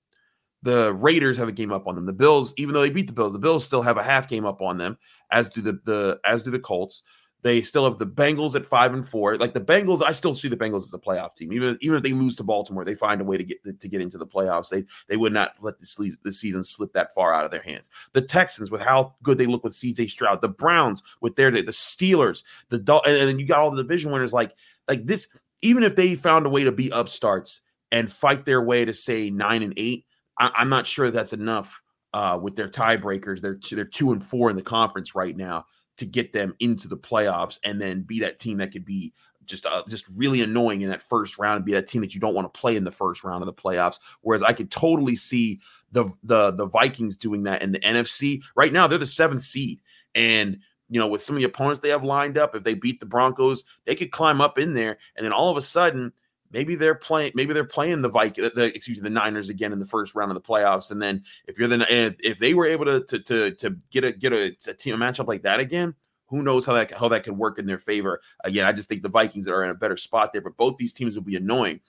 The 0.62 0.92
Raiders 0.92 1.38
have 1.38 1.48
a 1.48 1.52
game 1.52 1.72
up 1.72 1.86
on 1.86 1.94
them. 1.94 2.06
The 2.06 2.12
Bills, 2.12 2.52
even 2.56 2.74
though 2.74 2.82
they 2.82 2.90
beat 2.90 3.06
the 3.06 3.12
Bills, 3.12 3.32
the 3.32 3.38
Bills 3.38 3.64
still 3.64 3.82
have 3.82 3.96
a 3.96 4.02
half 4.02 4.28
game 4.28 4.44
up 4.44 4.60
on 4.60 4.76
them, 4.78 4.98
as 5.30 5.48
do 5.48 5.62
the 5.62 5.80
the 5.84 6.20
as 6.24 6.42
do 6.42 6.50
the 6.50 6.58
Colts. 6.58 7.02
They 7.42 7.62
still 7.62 7.84
have 7.84 7.98
the 7.98 8.06
Bengals 8.06 8.54
at 8.54 8.66
five 8.66 8.92
and 8.92 9.08
four. 9.08 9.36
Like 9.36 9.54
the 9.54 9.60
Bengals, 9.60 10.02
I 10.02 10.12
still 10.12 10.34
see 10.34 10.48
the 10.48 10.56
Bengals 10.56 10.82
as 10.82 10.92
a 10.92 10.98
playoff 10.98 11.34
team. 11.34 11.52
Even 11.52 11.78
even 11.80 11.96
if 11.96 12.02
they 12.02 12.12
lose 12.12 12.36
to 12.36 12.44
Baltimore, 12.44 12.84
they 12.84 12.94
find 12.94 13.20
a 13.20 13.24
way 13.24 13.38
to 13.38 13.44
get 13.44 13.80
to 13.80 13.88
get 13.88 14.00
into 14.00 14.18
the 14.18 14.26
playoffs. 14.26 14.68
They 14.68 14.84
they 15.08 15.16
would 15.16 15.32
not 15.32 15.54
let 15.60 15.78
the, 15.78 16.16
the 16.22 16.32
season 16.32 16.62
slip 16.62 16.92
that 16.92 17.14
far 17.14 17.32
out 17.32 17.44
of 17.44 17.50
their 17.50 17.62
hands. 17.62 17.88
The 18.12 18.20
Texans, 18.20 18.70
with 18.70 18.82
how 18.82 19.14
good 19.22 19.38
they 19.38 19.46
look 19.46 19.64
with 19.64 19.74
C.J. 19.74 20.08
Stroud, 20.08 20.42
the 20.42 20.48
Browns 20.48 21.02
with 21.20 21.36
their 21.36 21.50
the 21.50 21.62
Steelers, 21.62 22.42
the 22.68 22.76
and 23.06 23.28
then 23.28 23.38
you 23.38 23.46
got 23.46 23.58
all 23.58 23.70
the 23.70 23.82
division 23.82 24.12
winners 24.12 24.34
like 24.34 24.52
like 24.88 25.06
this. 25.06 25.26
Even 25.62 25.82
if 25.82 25.94
they 25.94 26.14
found 26.14 26.46
a 26.46 26.50
way 26.50 26.64
to 26.64 26.72
be 26.72 26.90
upstarts 26.90 27.60
and 27.92 28.12
fight 28.12 28.44
their 28.44 28.62
way 28.62 28.84
to 28.84 28.94
say 28.94 29.28
nine 29.28 29.62
and 29.62 29.74
eight, 29.76 30.06
I, 30.40 30.62
am 30.62 30.68
not 30.68 30.86
sure 30.86 31.10
that's 31.10 31.32
enough 31.32 31.80
uh, 32.14 32.38
with 32.40 32.56
their 32.56 32.68
tiebreakers. 32.68 33.40
They're 33.40 33.58
they're 33.70 33.84
two 33.84 34.12
and 34.12 34.24
four 34.24 34.50
in 34.50 34.56
the 34.56 34.62
conference 34.62 35.14
right 35.14 35.36
now 35.36 35.66
to 35.98 36.06
get 36.06 36.32
them 36.32 36.54
into 36.60 36.88
the 36.88 36.96
playoffs 36.96 37.58
and 37.62 37.80
then 37.80 38.02
be 38.02 38.20
that 38.20 38.38
team 38.38 38.58
that 38.58 38.72
could 38.72 38.84
be 38.84 39.12
just 39.44 39.66
uh, 39.66 39.82
just 39.88 40.04
really 40.16 40.40
annoying 40.42 40.80
in 40.80 40.88
that 40.88 41.02
first 41.02 41.38
round 41.38 41.56
and 41.56 41.64
be 41.64 41.72
that 41.72 41.86
team 41.86 42.00
that 42.00 42.14
you 42.14 42.20
don't 42.20 42.34
want 42.34 42.52
to 42.52 42.58
play 42.58 42.76
in 42.76 42.84
the 42.84 42.90
first 42.90 43.22
round 43.22 43.42
of 43.42 43.46
the 43.46 43.52
playoffs. 43.52 43.98
Whereas 44.22 44.42
I 44.42 44.52
could 44.52 44.70
totally 44.70 45.16
see 45.16 45.60
the 45.92 46.06
the 46.22 46.52
the 46.52 46.66
Vikings 46.66 47.16
doing 47.16 47.42
that 47.44 47.62
in 47.62 47.72
the 47.72 47.80
NFC. 47.80 48.42
Right 48.56 48.72
now, 48.72 48.86
they're 48.86 48.98
the 48.98 49.06
seventh 49.06 49.42
seed, 49.42 49.80
and 50.14 50.58
you 50.88 50.98
know, 50.98 51.06
with 51.06 51.22
some 51.22 51.36
of 51.36 51.40
the 51.40 51.46
opponents 51.46 51.80
they 51.80 51.90
have 51.90 52.02
lined 52.02 52.36
up, 52.36 52.54
if 52.54 52.64
they 52.64 52.74
beat 52.74 52.98
the 52.98 53.06
Broncos, 53.06 53.64
they 53.84 53.94
could 53.94 54.10
climb 54.10 54.40
up 54.40 54.58
in 54.58 54.72
there. 54.72 54.98
And 55.16 55.24
then 55.24 55.32
all 55.32 55.50
of 55.50 55.56
a 55.56 55.62
sudden, 55.62 56.12
maybe 56.50 56.74
they're 56.74 56.94
playing, 56.94 57.32
maybe 57.34 57.52
they're 57.52 57.64
playing 57.64 58.02
the 58.02 58.08
Vikings, 58.08 58.50
the, 58.54 58.74
excuse 58.74 58.98
me, 58.98 59.04
the 59.04 59.10
Niners 59.10 59.48
again 59.48 59.72
in 59.72 59.78
the 59.78 59.86
first 59.86 60.14
round 60.14 60.30
of 60.30 60.34
the 60.34 60.40
playoffs. 60.40 60.90
And 60.90 61.00
then 61.00 61.24
if 61.46 61.58
you're 61.58 61.68
the, 61.68 62.16
if 62.20 62.38
they 62.38 62.54
were 62.54 62.66
able 62.66 62.84
to, 62.86 63.00
to, 63.00 63.18
to, 63.18 63.50
to 63.52 63.76
get 63.90 64.04
a, 64.04 64.12
get 64.12 64.32
a, 64.32 64.56
a 64.68 64.74
team 64.74 64.94
a 64.94 64.98
matchup 64.98 65.28
like 65.28 65.42
that 65.42 65.60
again, 65.60 65.94
who 66.26 66.42
knows 66.42 66.64
how 66.64 66.74
that 66.74 66.92
how 66.92 67.08
that 67.08 67.24
could 67.24 67.36
work 67.36 67.58
in 67.58 67.66
their 67.66 67.78
favor? 67.78 68.20
Again, 68.44 68.64
I 68.64 68.72
just 68.72 68.88
think 68.88 69.02
the 69.02 69.08
Vikings 69.08 69.48
are 69.48 69.64
in 69.64 69.70
a 69.70 69.74
better 69.74 69.96
spot 69.96 70.32
there, 70.32 70.40
but 70.40 70.56
both 70.56 70.76
these 70.76 70.92
teams 70.92 71.16
will 71.16 71.24
be 71.24 71.36
annoying. 71.36 71.80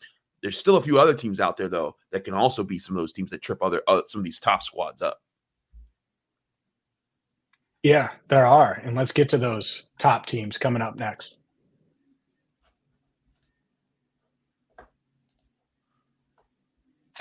There's 0.41 0.57
still 0.57 0.77
a 0.77 0.81
few 0.81 0.99
other 0.99 1.13
teams 1.13 1.39
out 1.39 1.57
there 1.57 1.69
though 1.69 1.95
that 2.11 2.23
can 2.23 2.33
also 2.33 2.63
be 2.63 2.79
some 2.79 2.95
of 2.95 3.01
those 3.01 3.13
teams 3.13 3.29
that 3.29 3.43
trip 3.43 3.61
other 3.61 3.83
uh, 3.87 4.01
some 4.07 4.19
of 4.19 4.25
these 4.25 4.39
top 4.39 4.63
squads 4.63 5.03
up. 5.03 5.21
Yeah, 7.83 8.09
there 8.27 8.45
are. 8.45 8.81
And 8.83 8.95
let's 8.95 9.11
get 9.11 9.29
to 9.29 9.37
those 9.37 9.83
top 9.97 10.25
teams 10.25 10.57
coming 10.57 10.81
up 10.81 10.95
next. 10.95 11.37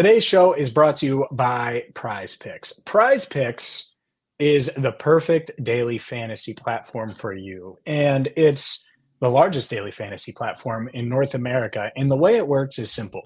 Today's 0.01 0.25
show 0.25 0.55
is 0.55 0.71
brought 0.71 0.97
to 0.97 1.07
you 1.07 1.27
by 1.31 1.85
Prize 1.93 2.35
Picks. 2.35 2.73
Prize 2.87 3.27
Picks 3.27 3.91
is 4.39 4.73
the 4.75 4.93
perfect 4.93 5.51
daily 5.63 5.99
fantasy 5.99 6.55
platform 6.55 7.15
for 7.15 7.35
you. 7.35 7.77
And 7.85 8.33
it's 8.35 8.83
the 9.21 9.29
largest 9.29 9.69
daily 9.69 9.91
fantasy 9.91 10.33
platform 10.33 10.89
in 10.95 11.11
North 11.11 11.35
America. 11.35 11.93
And 11.99 12.11
the 12.11 12.17
way 12.17 12.37
it 12.37 12.49
works 12.49 12.79
is 12.79 12.91
simple 12.91 13.21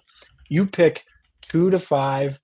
you 0.48 0.66
pick 0.66 1.04
two 1.42 1.70
to 1.70 1.78
five 1.78 2.40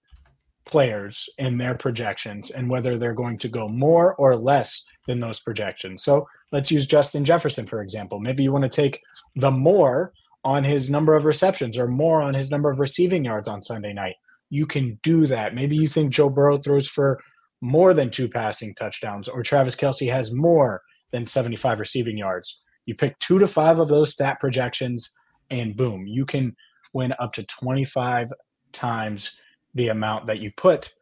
players 0.64 1.28
in 1.36 1.58
their 1.58 1.74
projections 1.74 2.52
and 2.52 2.70
whether 2.70 2.96
they're 2.96 3.14
going 3.14 3.38
to 3.38 3.48
go 3.48 3.66
more 3.66 4.14
or 4.14 4.36
less 4.36 4.84
than 5.08 5.18
those 5.18 5.40
projections. 5.40 6.04
So 6.04 6.28
let's 6.52 6.70
use 6.70 6.86
Justin 6.86 7.24
Jefferson, 7.24 7.66
for 7.66 7.82
example. 7.82 8.20
Maybe 8.20 8.44
you 8.44 8.52
want 8.52 8.62
to 8.62 8.68
take 8.68 9.00
the 9.34 9.50
more 9.50 10.12
on 10.44 10.64
his 10.64 10.88
number 10.88 11.14
of 11.14 11.24
receptions 11.24 11.78
or 11.78 11.86
more 11.86 12.22
on 12.22 12.34
his 12.34 12.50
number 12.50 12.70
of 12.70 12.78
receiving 12.78 13.24
yards 13.24 13.48
on 13.48 13.62
Sunday 13.62 13.92
night. 13.92 14.16
You 14.48 14.66
can 14.66 14.98
do 15.02 15.26
that. 15.26 15.54
Maybe 15.54 15.76
you 15.76 15.88
think 15.88 16.12
Joe 16.12 16.30
Burrow 16.30 16.58
throws 16.58 16.88
for 16.88 17.20
more 17.60 17.92
than 17.92 18.10
two 18.10 18.28
passing 18.28 18.74
touchdowns 18.74 19.28
or 19.28 19.42
Travis 19.42 19.76
Kelce 19.76 20.10
has 20.10 20.32
more 20.32 20.82
than 21.10 21.26
75 21.26 21.78
receiving 21.78 22.16
yards. 22.16 22.62
You 22.86 22.94
pick 22.94 23.18
two 23.18 23.38
to 23.38 23.46
five 23.46 23.78
of 23.78 23.88
those 23.88 24.12
stat 24.12 24.40
projections, 24.40 25.12
and 25.50 25.76
boom, 25.76 26.06
you 26.06 26.24
can 26.24 26.56
win 26.92 27.14
up 27.18 27.32
to 27.34 27.42
25 27.42 28.32
times 28.72 29.32
the 29.74 29.88
amount 29.88 30.26
that 30.26 30.40
you 30.40 30.50
put 30.56 30.92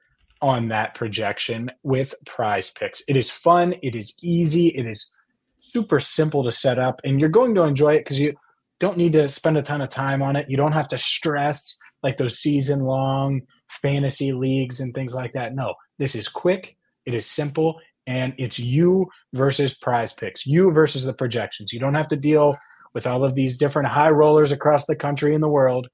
on 0.40 0.68
that 0.68 0.94
projection 0.94 1.70
with 1.82 2.14
prize 2.26 2.70
picks. 2.70 3.02
It 3.08 3.16
is 3.16 3.30
fun, 3.30 3.74
it 3.82 3.94
is 3.94 4.16
easy, 4.22 4.68
it 4.68 4.86
is 4.86 5.14
super 5.60 6.00
simple 6.00 6.44
to 6.44 6.52
set 6.52 6.78
up, 6.78 7.00
and 7.04 7.20
you're 7.20 7.28
going 7.28 7.54
to 7.54 7.62
enjoy 7.62 7.94
it 7.94 8.04
because 8.04 8.18
you 8.18 8.34
don't 8.80 8.96
need 8.96 9.12
to 9.12 9.28
spend 9.28 9.58
a 9.58 9.62
ton 9.62 9.80
of 9.80 9.90
time 9.90 10.22
on 10.22 10.36
it. 10.36 10.48
You 10.48 10.56
don't 10.56 10.72
have 10.72 10.88
to 10.88 10.98
stress 10.98 11.78
like 12.02 12.16
those 12.16 12.38
season 12.38 12.80
long 12.80 13.42
fantasy 13.68 14.32
leagues 14.32 14.80
and 14.80 14.94
things 14.94 15.14
like 15.14 15.32
that. 15.32 15.54
No, 15.54 15.74
this 15.98 16.14
is 16.14 16.28
quick, 16.28 16.76
it 17.06 17.14
is 17.14 17.26
simple, 17.26 17.80
and 18.06 18.34
it's 18.38 18.58
you 18.58 19.06
versus 19.32 19.74
prize 19.74 20.12
picks, 20.12 20.46
you 20.46 20.70
versus 20.70 21.04
the 21.04 21.12
projections. 21.12 21.72
You 21.72 21.80
don't 21.80 21.94
have 21.94 22.08
to 22.08 22.16
deal 22.16 22.56
with 22.94 23.06
all 23.06 23.24
of 23.24 23.34
these 23.34 23.58
different 23.58 23.88
high 23.88 24.10
rollers 24.10 24.52
across 24.52 24.86
the 24.86 24.96
country 24.96 25.34
and 25.34 25.42
the 25.42 25.48
world. 25.48 25.88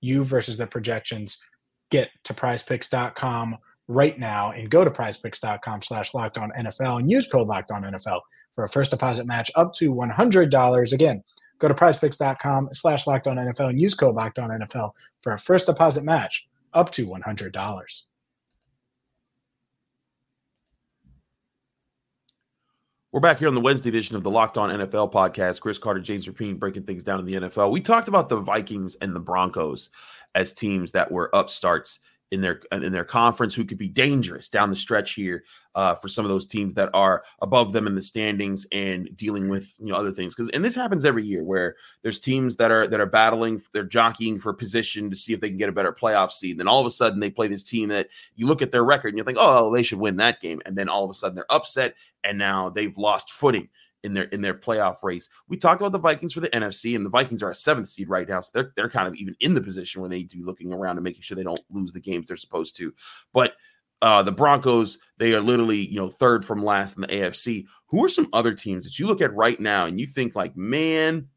You 0.00 0.24
versus 0.24 0.56
the 0.56 0.66
projections. 0.66 1.38
Get 1.90 2.10
to 2.24 2.34
prizepicks.com 2.34 3.56
right 3.88 4.18
now 4.18 4.50
and 4.50 4.68
go 4.68 4.84
to 4.84 4.90
prizepicks.com 4.90 5.82
slash 5.82 6.12
locked 6.12 6.38
on 6.38 6.52
NFL 6.58 6.98
and 7.00 7.10
use 7.10 7.28
code 7.28 7.46
locked 7.46 7.70
on 7.70 7.82
NFL 7.82 8.20
for 8.54 8.64
a 8.64 8.68
first 8.68 8.90
deposit 8.90 9.26
match 9.26 9.50
up 9.54 9.72
to 9.74 9.94
$100. 9.94 10.92
Again, 10.92 11.22
go 11.58 11.68
to 11.68 11.74
prizepicks.com 11.74 12.70
slash 12.72 13.06
locked 13.06 13.26
on 13.26 13.36
NFL 13.36 13.70
and 13.70 13.80
use 13.80 13.94
code 13.94 14.14
locked 14.14 14.38
on 14.38 14.50
NFL 14.50 14.92
for 15.20 15.32
a 15.32 15.38
first 15.38 15.66
deposit 15.66 16.04
match 16.04 16.46
up 16.74 16.92
to 16.92 17.06
$100. 17.06 18.02
We're 23.16 23.20
back 23.20 23.38
here 23.38 23.48
on 23.48 23.54
the 23.54 23.62
Wednesday 23.62 23.88
edition 23.88 24.14
of 24.14 24.24
the 24.24 24.30
Locked 24.30 24.58
On 24.58 24.68
NFL 24.68 25.10
podcast. 25.10 25.60
Chris 25.60 25.78
Carter, 25.78 26.00
James 26.00 26.28
Rapien 26.28 26.58
breaking 26.58 26.82
things 26.82 27.02
down 27.02 27.18
in 27.18 27.24
the 27.24 27.48
NFL. 27.48 27.70
We 27.70 27.80
talked 27.80 28.08
about 28.08 28.28
the 28.28 28.40
Vikings 28.40 28.94
and 29.00 29.16
the 29.16 29.20
Broncos 29.20 29.88
as 30.34 30.52
teams 30.52 30.92
that 30.92 31.10
were 31.10 31.30
upstarts 31.32 32.00
in 32.32 32.40
their 32.40 32.60
in 32.72 32.92
their 32.92 33.04
conference 33.04 33.54
who 33.54 33.64
could 33.64 33.78
be 33.78 33.88
dangerous 33.88 34.48
down 34.48 34.68
the 34.68 34.76
stretch 34.76 35.12
here 35.12 35.44
uh, 35.76 35.94
for 35.94 36.08
some 36.08 36.24
of 36.24 36.28
those 36.28 36.46
teams 36.46 36.74
that 36.74 36.90
are 36.92 37.22
above 37.40 37.72
them 37.72 37.86
in 37.86 37.94
the 37.94 38.02
standings 38.02 38.66
and 38.72 39.08
dealing 39.16 39.48
with 39.48 39.72
you 39.78 39.86
know 39.86 39.94
other 39.94 40.10
things. 40.10 40.34
Because 40.34 40.50
and 40.52 40.64
this 40.64 40.74
happens 40.74 41.04
every 41.04 41.24
year 41.24 41.44
where 41.44 41.76
there's 42.02 42.18
teams 42.18 42.56
that 42.56 42.72
are 42.72 42.88
that 42.88 43.00
are 43.00 43.06
battling 43.06 43.62
they're 43.72 43.84
jockeying 43.84 44.40
for 44.40 44.52
position 44.52 45.08
to 45.08 45.16
see 45.16 45.32
if 45.32 45.40
they 45.40 45.48
can 45.48 45.58
get 45.58 45.68
a 45.68 45.72
better 45.72 45.92
playoff 45.92 46.32
seed. 46.32 46.52
And 46.52 46.60
then 46.60 46.68
all 46.68 46.80
of 46.80 46.86
a 46.86 46.90
sudden 46.90 47.20
they 47.20 47.30
play 47.30 47.46
this 47.46 47.62
team 47.62 47.90
that 47.90 48.08
you 48.34 48.46
look 48.46 48.62
at 48.62 48.72
their 48.72 48.84
record 48.84 49.10
and 49.10 49.18
you 49.18 49.24
think 49.24 49.38
oh 49.40 49.72
they 49.72 49.84
should 49.84 50.00
win 50.00 50.16
that 50.16 50.40
game. 50.40 50.60
And 50.66 50.76
then 50.76 50.88
all 50.88 51.04
of 51.04 51.10
a 51.10 51.14
sudden 51.14 51.36
they're 51.36 51.52
upset 51.52 51.94
and 52.24 52.38
now 52.38 52.70
they've 52.70 52.96
lost 52.98 53.30
footing 53.30 53.68
in 54.04 54.14
their 54.14 54.24
in 54.24 54.40
their 54.40 54.54
playoff 54.54 55.02
race. 55.02 55.28
We 55.48 55.56
talked 55.56 55.80
about 55.80 55.92
the 55.92 55.98
Vikings 55.98 56.32
for 56.32 56.40
the 56.40 56.48
NFC, 56.50 56.96
and 56.96 57.04
the 57.04 57.10
Vikings 57.10 57.42
are 57.42 57.50
a 57.50 57.54
seventh 57.54 57.88
seed 57.88 58.08
right 58.08 58.28
now, 58.28 58.40
so 58.40 58.50
they're 58.54 58.72
they're 58.76 58.90
kind 58.90 59.08
of 59.08 59.14
even 59.16 59.36
in 59.40 59.54
the 59.54 59.60
position 59.60 60.00
where 60.00 60.10
they 60.10 60.18
need 60.18 60.30
to 60.30 60.36
be 60.36 60.44
looking 60.44 60.72
around 60.72 60.96
and 60.96 61.04
making 61.04 61.22
sure 61.22 61.36
they 61.36 61.42
don't 61.42 61.60
lose 61.70 61.92
the 61.92 62.00
games 62.00 62.26
they're 62.26 62.36
supposed 62.36 62.76
to. 62.76 62.92
But 63.32 63.54
uh, 64.02 64.22
the 64.22 64.32
Broncos, 64.32 64.98
they 65.18 65.34
are 65.34 65.40
literally 65.40 65.86
you 65.88 65.98
know 65.98 66.08
third 66.08 66.44
from 66.44 66.64
last 66.64 66.96
in 66.96 67.02
the 67.02 67.08
AFC. 67.08 67.66
Who 67.88 68.04
are 68.04 68.08
some 68.08 68.28
other 68.32 68.54
teams 68.54 68.84
that 68.84 68.98
you 68.98 69.06
look 69.06 69.20
at 69.20 69.34
right 69.34 69.58
now 69.58 69.86
and 69.86 70.00
you 70.00 70.06
think 70.06 70.34
like, 70.34 70.56
man, 70.56 71.28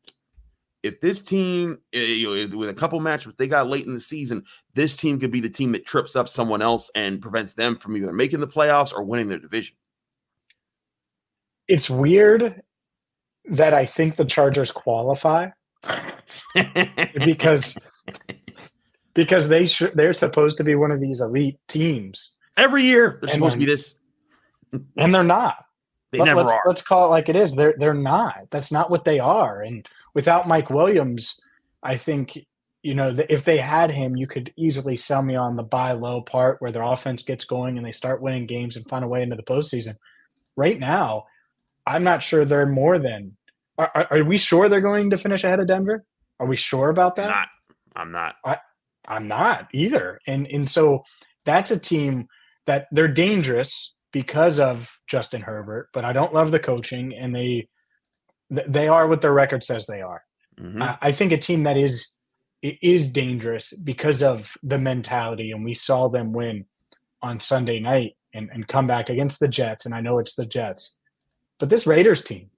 if 0.83 1.01
this 1.01 1.21
team, 1.21 1.79
eh, 1.93 1.99
you 1.99 2.47
know, 2.47 2.57
with 2.57 2.69
a 2.69 2.73
couple 2.73 2.99
matches 2.99 3.33
they 3.37 3.47
got 3.47 3.67
late 3.67 3.85
in 3.85 3.93
the 3.93 3.99
season, 3.99 4.43
this 4.75 4.95
team 4.95 5.19
could 5.19 5.31
be 5.31 5.41
the 5.41 5.49
team 5.49 5.71
that 5.71 5.85
trips 5.85 6.15
up 6.15 6.29
someone 6.29 6.61
else 6.61 6.89
and 6.95 7.21
prevents 7.21 7.53
them 7.53 7.77
from 7.77 7.95
either 7.97 8.13
making 8.13 8.39
the 8.39 8.47
playoffs 8.47 8.93
or 8.93 9.03
winning 9.03 9.27
their 9.27 9.39
division 9.39 9.75
it's 11.69 11.89
weird 11.89 12.61
that 13.45 13.73
I 13.73 13.85
think 13.85 14.15
the 14.15 14.25
Chargers 14.25 14.71
qualify 14.71 15.49
because 17.23 17.77
because 19.13 19.47
they 19.47 19.65
sh- 19.67 19.93
they're 19.93 20.13
supposed 20.13 20.57
to 20.57 20.63
be 20.63 20.75
one 20.75 20.91
of 20.91 20.99
these 20.99 21.21
elite 21.21 21.57
teams 21.67 22.31
every 22.57 22.83
year. 22.83 23.19
They're 23.21 23.29
and 23.29 23.31
supposed 23.31 23.53
to 23.53 23.59
be 23.59 23.65
this, 23.65 23.95
and 24.97 25.13
they're 25.15 25.23
not. 25.23 25.63
They 26.11 26.17
Let, 26.17 26.25
never 26.25 26.43
let's, 26.43 26.53
are. 26.53 26.61
Let's 26.65 26.81
call 26.81 27.05
it 27.05 27.09
like 27.09 27.29
it 27.29 27.35
is. 27.35 27.55
They're 27.55 27.75
they're 27.77 27.93
not. 27.93 28.47
That's 28.49 28.71
not 28.71 28.89
what 28.89 29.05
they 29.05 29.19
are. 29.19 29.61
And 29.61 29.85
without 30.13 30.47
Mike 30.47 30.69
Williams, 30.69 31.39
I 31.83 31.97
think 31.97 32.45
you 32.81 32.95
know 32.95 33.15
if 33.29 33.45
they 33.45 33.57
had 33.57 33.91
him, 33.91 34.17
you 34.17 34.25
could 34.25 34.51
easily 34.57 34.97
sell 34.97 35.21
me 35.21 35.35
on 35.35 35.55
the 35.55 35.63
buy 35.63 35.91
low 35.91 36.21
part 36.21 36.61
where 36.61 36.71
their 36.71 36.83
offense 36.83 37.21
gets 37.23 37.45
going 37.45 37.77
and 37.77 37.85
they 37.85 37.91
start 37.91 38.21
winning 38.21 38.47
games 38.47 38.75
and 38.75 38.89
find 38.89 39.05
a 39.05 39.07
way 39.07 39.21
into 39.21 39.35
the 39.35 39.43
postseason. 39.43 39.95
Right 40.55 40.79
now, 40.79 41.25
I'm 41.89 42.03
not 42.03 42.21
sure 42.21 42.45
they're 42.45 42.67
more 42.67 42.99
than. 42.99 43.35
Are, 43.77 43.91
are, 43.95 44.07
are, 44.11 44.23
we 44.23 44.37
sure 44.37 44.69
they're 44.69 44.79
going 44.79 45.09
to 45.09 45.17
finish 45.17 45.43
ahead 45.43 45.59
of 45.59 45.67
Denver? 45.67 46.05
Are 46.39 46.45
we 46.45 46.55
sure 46.55 46.89
about 46.89 47.15
that? 47.15 47.29
Not. 47.29 47.47
I'm 47.95 48.11
not. 48.11 48.35
I, 48.45 48.57
I'm 49.07 49.27
not 49.27 49.67
either. 49.73 50.19
And 50.27 50.47
and 50.47 50.69
so 50.69 51.03
that's 51.45 51.71
a 51.71 51.79
team 51.79 52.27
that 52.67 52.87
they're 52.91 53.07
dangerous 53.07 53.95
because 54.11 54.59
of 54.59 54.99
Justin 55.07 55.41
Herbert, 55.41 55.89
but 55.91 56.05
I 56.05 56.13
don't 56.13 56.33
love 56.33 56.51
the 56.51 56.59
coaching, 56.59 57.15
and 57.15 57.35
they 57.35 57.67
they 58.49 58.87
are 58.87 59.07
what 59.07 59.21
their 59.21 59.33
record 59.33 59.63
says 59.63 59.87
they 59.87 60.01
are. 60.01 60.23
Mm-hmm. 60.59 60.81
I, 60.83 60.97
I 61.01 61.11
think 61.11 61.31
a 61.31 61.37
team 61.37 61.63
that 61.63 61.77
is 61.77 62.13
is 62.61 63.09
dangerous 63.09 63.73
because 63.73 64.21
of 64.21 64.55
the 64.61 64.77
mentality, 64.77 65.51
and 65.51 65.65
we 65.65 65.73
saw 65.73 66.07
them 66.07 66.33
win 66.33 66.65
on 67.21 67.39
Sunday 67.39 67.79
night 67.79 68.15
and, 68.33 68.49
and 68.53 68.67
come 68.67 68.85
back 68.85 69.09
against 69.09 69.39
the 69.39 69.47
Jets, 69.47 69.85
and 69.85 69.95
I 69.95 70.01
know 70.01 70.19
it's 70.19 70.35
the 70.35 70.45
Jets, 70.45 70.95
but 71.59 71.69
this 71.69 71.85
Raiders 71.85 72.23
team, 72.23 72.49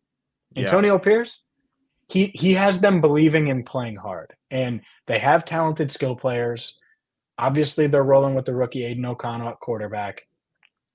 Antonio 0.56 0.94
yeah. 0.94 1.00
Pierce, 1.00 1.40
he 2.08 2.28
he 2.36 2.54
has 2.54 2.82
them 2.82 3.02
believing 3.02 3.48
in 3.48 3.64
playing 3.64 3.96
hard, 3.96 4.34
and 4.50 4.82
they 5.08 5.20
have 5.20 5.46
talented 5.46 5.92
skill 5.92 6.16
players. 6.16 6.78
Obviously, 7.38 7.88
they're 7.88 8.04
rolling 8.04 8.36
with 8.36 8.46
the 8.46 8.54
rookie 8.54 8.86
Aidan 8.86 9.06
O'Connell 9.06 9.50
at 9.50 9.60
quarterback, 9.60 10.28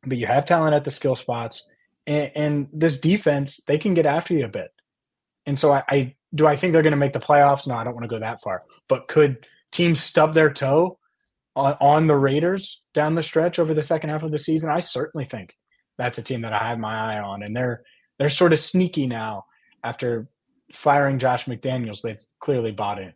but 0.04 0.18
you 0.18 0.26
have 0.26 0.44
talent 0.44 0.74
at 0.74 0.84
the 0.84 0.90
skill 0.90 1.16
spots, 1.16 1.68
and, 2.06 2.30
and 2.36 2.68
this 2.72 2.98
defense 3.00 3.60
they 3.66 3.78
can 3.78 3.94
get 3.94 4.06
after 4.06 4.34
you 4.34 4.44
a 4.44 4.48
bit. 4.48 4.70
And 5.46 5.58
so, 5.58 5.72
I, 5.72 5.84
I 5.88 6.14
do 6.34 6.46
I 6.46 6.56
think 6.56 6.72
they're 6.72 6.82
going 6.82 6.92
to 6.92 6.98
make 6.98 7.12
the 7.12 7.20
playoffs? 7.20 7.66
No, 7.66 7.74
I 7.74 7.84
don't 7.84 7.94
want 7.94 8.04
to 8.04 8.14
go 8.14 8.20
that 8.20 8.42
far. 8.42 8.62
But 8.88 9.08
could 9.08 9.46
teams 9.72 10.00
stub 10.00 10.34
their 10.34 10.52
toe 10.52 10.98
on, 11.54 11.76
on 11.80 12.06
the 12.06 12.16
Raiders 12.16 12.82
down 12.94 13.14
the 13.14 13.22
stretch 13.22 13.58
over 13.58 13.74
the 13.74 13.82
second 13.82 14.10
half 14.10 14.22
of 14.22 14.32
the 14.32 14.38
season? 14.38 14.70
I 14.70 14.80
certainly 14.80 15.24
think 15.24 15.56
that's 15.98 16.18
a 16.18 16.22
team 16.22 16.42
that 16.42 16.52
I 16.52 16.68
have 16.68 16.78
my 16.78 16.94
eye 16.94 17.20
on, 17.20 17.42
and 17.42 17.56
they're 17.56 17.82
they're 18.18 18.28
sort 18.28 18.52
of 18.52 18.58
sneaky 18.58 19.06
now 19.06 19.46
after 19.84 20.28
firing 20.72 21.18
Josh 21.18 21.46
McDaniels. 21.46 22.02
They've 22.02 22.24
clearly 22.38 22.72
bought 22.72 23.00
in. 23.00 23.12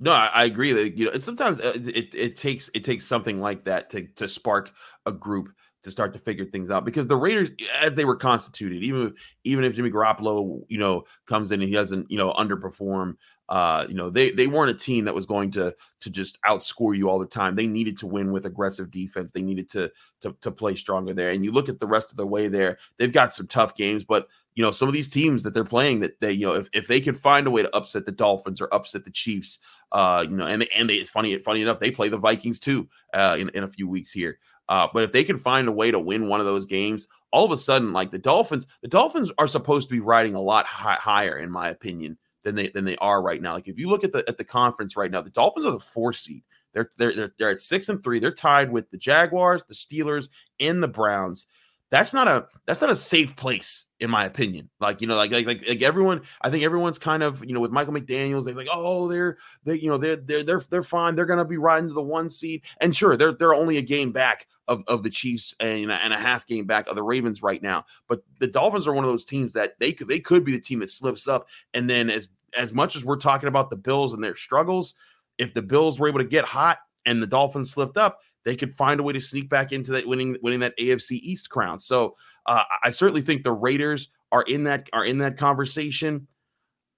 No, 0.00 0.12
I, 0.12 0.30
I 0.32 0.44
agree 0.44 0.72
that 0.72 0.96
you 0.96 1.06
know, 1.06 1.10
and 1.12 1.22
sometimes 1.22 1.60
uh, 1.60 1.72
it, 1.74 2.14
it 2.14 2.36
takes 2.36 2.70
it 2.74 2.84
takes 2.84 3.04
something 3.04 3.40
like 3.40 3.64
that 3.64 3.90
to 3.90 4.06
to 4.16 4.28
spark 4.28 4.70
a 5.06 5.12
group 5.12 5.48
to 5.82 5.90
start 5.90 6.12
to 6.12 6.18
figure 6.18 6.44
things 6.44 6.70
out 6.70 6.84
because 6.84 7.06
the 7.06 7.16
Raiders, 7.16 7.50
as 7.80 7.94
they 7.94 8.04
were 8.04 8.16
constituted, 8.16 8.82
even 8.82 9.14
even 9.44 9.64
if 9.64 9.74
Jimmy 9.74 9.90
Garoppolo, 9.90 10.64
you 10.68 10.78
know, 10.78 11.04
comes 11.26 11.52
in 11.52 11.60
and 11.60 11.68
he 11.68 11.74
doesn't, 11.74 12.10
you 12.10 12.18
know, 12.18 12.32
underperform, 12.32 13.14
uh, 13.48 13.86
you 13.88 13.94
know, 13.94 14.10
they 14.10 14.30
they 14.30 14.46
weren't 14.46 14.70
a 14.70 14.74
team 14.74 15.04
that 15.04 15.14
was 15.14 15.26
going 15.26 15.50
to 15.52 15.74
to 16.00 16.10
just 16.10 16.40
outscore 16.42 16.96
you 16.96 17.08
all 17.08 17.18
the 17.18 17.26
time. 17.26 17.54
They 17.54 17.66
needed 17.66 17.98
to 17.98 18.06
win 18.06 18.32
with 18.32 18.46
aggressive 18.46 18.90
defense. 18.90 19.30
They 19.30 19.42
needed 19.42 19.70
to 19.70 19.90
to 20.22 20.34
to 20.40 20.50
play 20.50 20.74
stronger 20.74 21.14
there. 21.14 21.30
And 21.30 21.44
you 21.44 21.52
look 21.52 21.68
at 21.68 21.78
the 21.78 21.86
rest 21.86 22.10
of 22.10 22.16
the 22.16 22.26
way 22.26 22.48
there, 22.48 22.78
they've 22.98 23.12
got 23.12 23.34
some 23.34 23.46
tough 23.46 23.74
games, 23.76 24.04
but 24.04 24.28
you 24.58 24.64
know, 24.64 24.72
some 24.72 24.88
of 24.88 24.92
these 24.92 25.06
teams 25.06 25.44
that 25.44 25.54
they're 25.54 25.64
playing 25.64 26.00
that 26.00 26.20
they, 26.20 26.32
you 26.32 26.44
know, 26.44 26.54
if, 26.54 26.68
if 26.72 26.88
they 26.88 27.00
can 27.00 27.14
find 27.14 27.46
a 27.46 27.50
way 27.50 27.62
to 27.62 27.76
upset 27.76 28.04
the 28.04 28.10
Dolphins 28.10 28.60
or 28.60 28.68
upset 28.74 29.04
the 29.04 29.10
Chiefs, 29.12 29.60
uh, 29.92 30.26
you 30.28 30.36
know, 30.36 30.46
and 30.46 30.62
they, 30.62 30.68
and 30.74 30.90
they, 30.90 31.04
funny, 31.04 31.38
funny 31.38 31.62
enough, 31.62 31.78
they 31.78 31.92
play 31.92 32.08
the 32.08 32.18
Vikings 32.18 32.58
too, 32.58 32.88
uh, 33.14 33.36
in, 33.38 33.50
in 33.50 33.62
a 33.62 33.68
few 33.68 33.86
weeks 33.86 34.10
here. 34.10 34.40
Uh, 34.68 34.86
but 34.92 35.02
if 35.02 35.12
they 35.12 35.24
can 35.24 35.38
find 35.38 35.68
a 35.68 35.72
way 35.72 35.90
to 35.90 35.98
win 35.98 36.28
one 36.28 36.40
of 36.40 36.46
those 36.46 36.66
games, 36.66 37.08
all 37.32 37.44
of 37.44 37.52
a 37.52 37.56
sudden, 37.56 37.92
like 37.92 38.10
the 38.10 38.18
Dolphins, 38.18 38.66
the 38.82 38.88
Dolphins 38.88 39.30
are 39.38 39.48
supposed 39.48 39.88
to 39.88 39.94
be 39.94 40.00
riding 40.00 40.34
a 40.34 40.40
lot 40.40 40.66
high, 40.66 40.98
higher, 41.00 41.38
in 41.38 41.50
my 41.50 41.68
opinion, 41.68 42.18
than 42.44 42.54
they 42.54 42.68
than 42.68 42.84
they 42.84 42.96
are 42.96 43.22
right 43.22 43.40
now. 43.40 43.54
Like 43.54 43.68
if 43.68 43.78
you 43.78 43.88
look 43.88 44.04
at 44.04 44.12
the 44.12 44.24
at 44.28 44.38
the 44.38 44.44
conference 44.44 44.96
right 44.96 45.10
now, 45.10 45.22
the 45.22 45.30
Dolphins 45.30 45.66
are 45.66 45.72
the 45.72 45.80
four 45.80 46.12
seed. 46.12 46.42
They're 46.74 46.90
they're 46.96 47.14
they're, 47.14 47.34
they're 47.38 47.50
at 47.50 47.60
six 47.60 47.88
and 47.88 48.02
three. 48.02 48.18
They're 48.18 48.32
tied 48.32 48.70
with 48.70 48.90
the 48.90 48.98
Jaguars, 48.98 49.64
the 49.64 49.74
Steelers, 49.74 50.28
and 50.60 50.82
the 50.82 50.88
Browns 50.88 51.46
that's 51.90 52.12
not 52.12 52.28
a 52.28 52.46
that's 52.66 52.80
not 52.80 52.90
a 52.90 52.96
safe 52.96 53.34
place 53.36 53.86
in 54.00 54.10
my 54.10 54.24
opinion. 54.26 54.68
Like 54.80 55.00
you 55.00 55.06
know, 55.06 55.16
like 55.16 55.30
like 55.30 55.46
like, 55.46 55.66
like 55.66 55.82
everyone, 55.82 56.22
I 56.42 56.50
think 56.50 56.64
everyone's 56.64 56.98
kind 56.98 57.22
of 57.22 57.44
you 57.44 57.54
know 57.54 57.60
with 57.60 57.70
Michael 57.70 57.94
McDaniel's, 57.94 58.44
they're 58.44 58.54
like, 58.54 58.68
oh, 58.70 59.08
they're 59.08 59.38
they 59.64 59.76
you 59.76 59.88
know 59.88 59.96
they're 59.96 60.16
they're 60.16 60.42
they're 60.42 60.62
they're 60.70 60.82
fine. 60.82 61.14
They're 61.14 61.26
gonna 61.26 61.44
be 61.44 61.56
riding 61.56 61.88
to 61.88 61.94
the 61.94 62.02
one 62.02 62.28
seed, 62.28 62.62
and 62.80 62.94
sure, 62.94 63.16
they're 63.16 63.32
they're 63.32 63.54
only 63.54 63.78
a 63.78 63.82
game 63.82 64.12
back 64.12 64.46
of 64.66 64.84
of 64.86 65.02
the 65.02 65.10
Chiefs 65.10 65.54
and 65.60 65.90
and 65.90 66.12
a 66.12 66.18
half 66.18 66.46
game 66.46 66.66
back 66.66 66.86
of 66.88 66.96
the 66.96 67.02
Ravens 67.02 67.42
right 67.42 67.62
now. 67.62 67.86
But 68.06 68.22
the 68.38 68.48
Dolphins 68.48 68.86
are 68.86 68.92
one 68.92 69.04
of 69.04 69.10
those 69.10 69.24
teams 69.24 69.54
that 69.54 69.78
they 69.78 69.92
could 69.92 70.08
they 70.08 70.20
could 70.20 70.44
be 70.44 70.52
the 70.52 70.60
team 70.60 70.80
that 70.80 70.90
slips 70.90 71.26
up, 71.26 71.48
and 71.72 71.88
then 71.88 72.10
as 72.10 72.28
as 72.56 72.72
much 72.72 72.96
as 72.96 73.04
we're 73.04 73.16
talking 73.16 73.48
about 73.48 73.70
the 73.70 73.76
Bills 73.76 74.12
and 74.12 74.22
their 74.22 74.36
struggles, 74.36 74.94
if 75.38 75.54
the 75.54 75.62
Bills 75.62 75.98
were 75.98 76.08
able 76.08 76.20
to 76.20 76.24
get 76.24 76.44
hot 76.44 76.78
and 77.06 77.22
the 77.22 77.26
Dolphins 77.26 77.70
slipped 77.70 77.96
up 77.96 78.20
they 78.44 78.56
could 78.56 78.74
find 78.74 79.00
a 79.00 79.02
way 79.02 79.12
to 79.12 79.20
sneak 79.20 79.48
back 79.48 79.72
into 79.72 79.92
that 79.92 80.06
winning 80.06 80.36
winning 80.42 80.60
that 80.60 80.78
AFC 80.78 81.12
East 81.22 81.50
crown. 81.50 81.80
So 81.80 82.16
uh, 82.46 82.64
I 82.82 82.90
certainly 82.90 83.22
think 83.22 83.42
the 83.42 83.52
Raiders 83.52 84.08
are 84.32 84.42
in 84.42 84.64
that 84.64 84.88
are 84.92 85.04
in 85.04 85.18
that 85.18 85.36
conversation. 85.36 86.26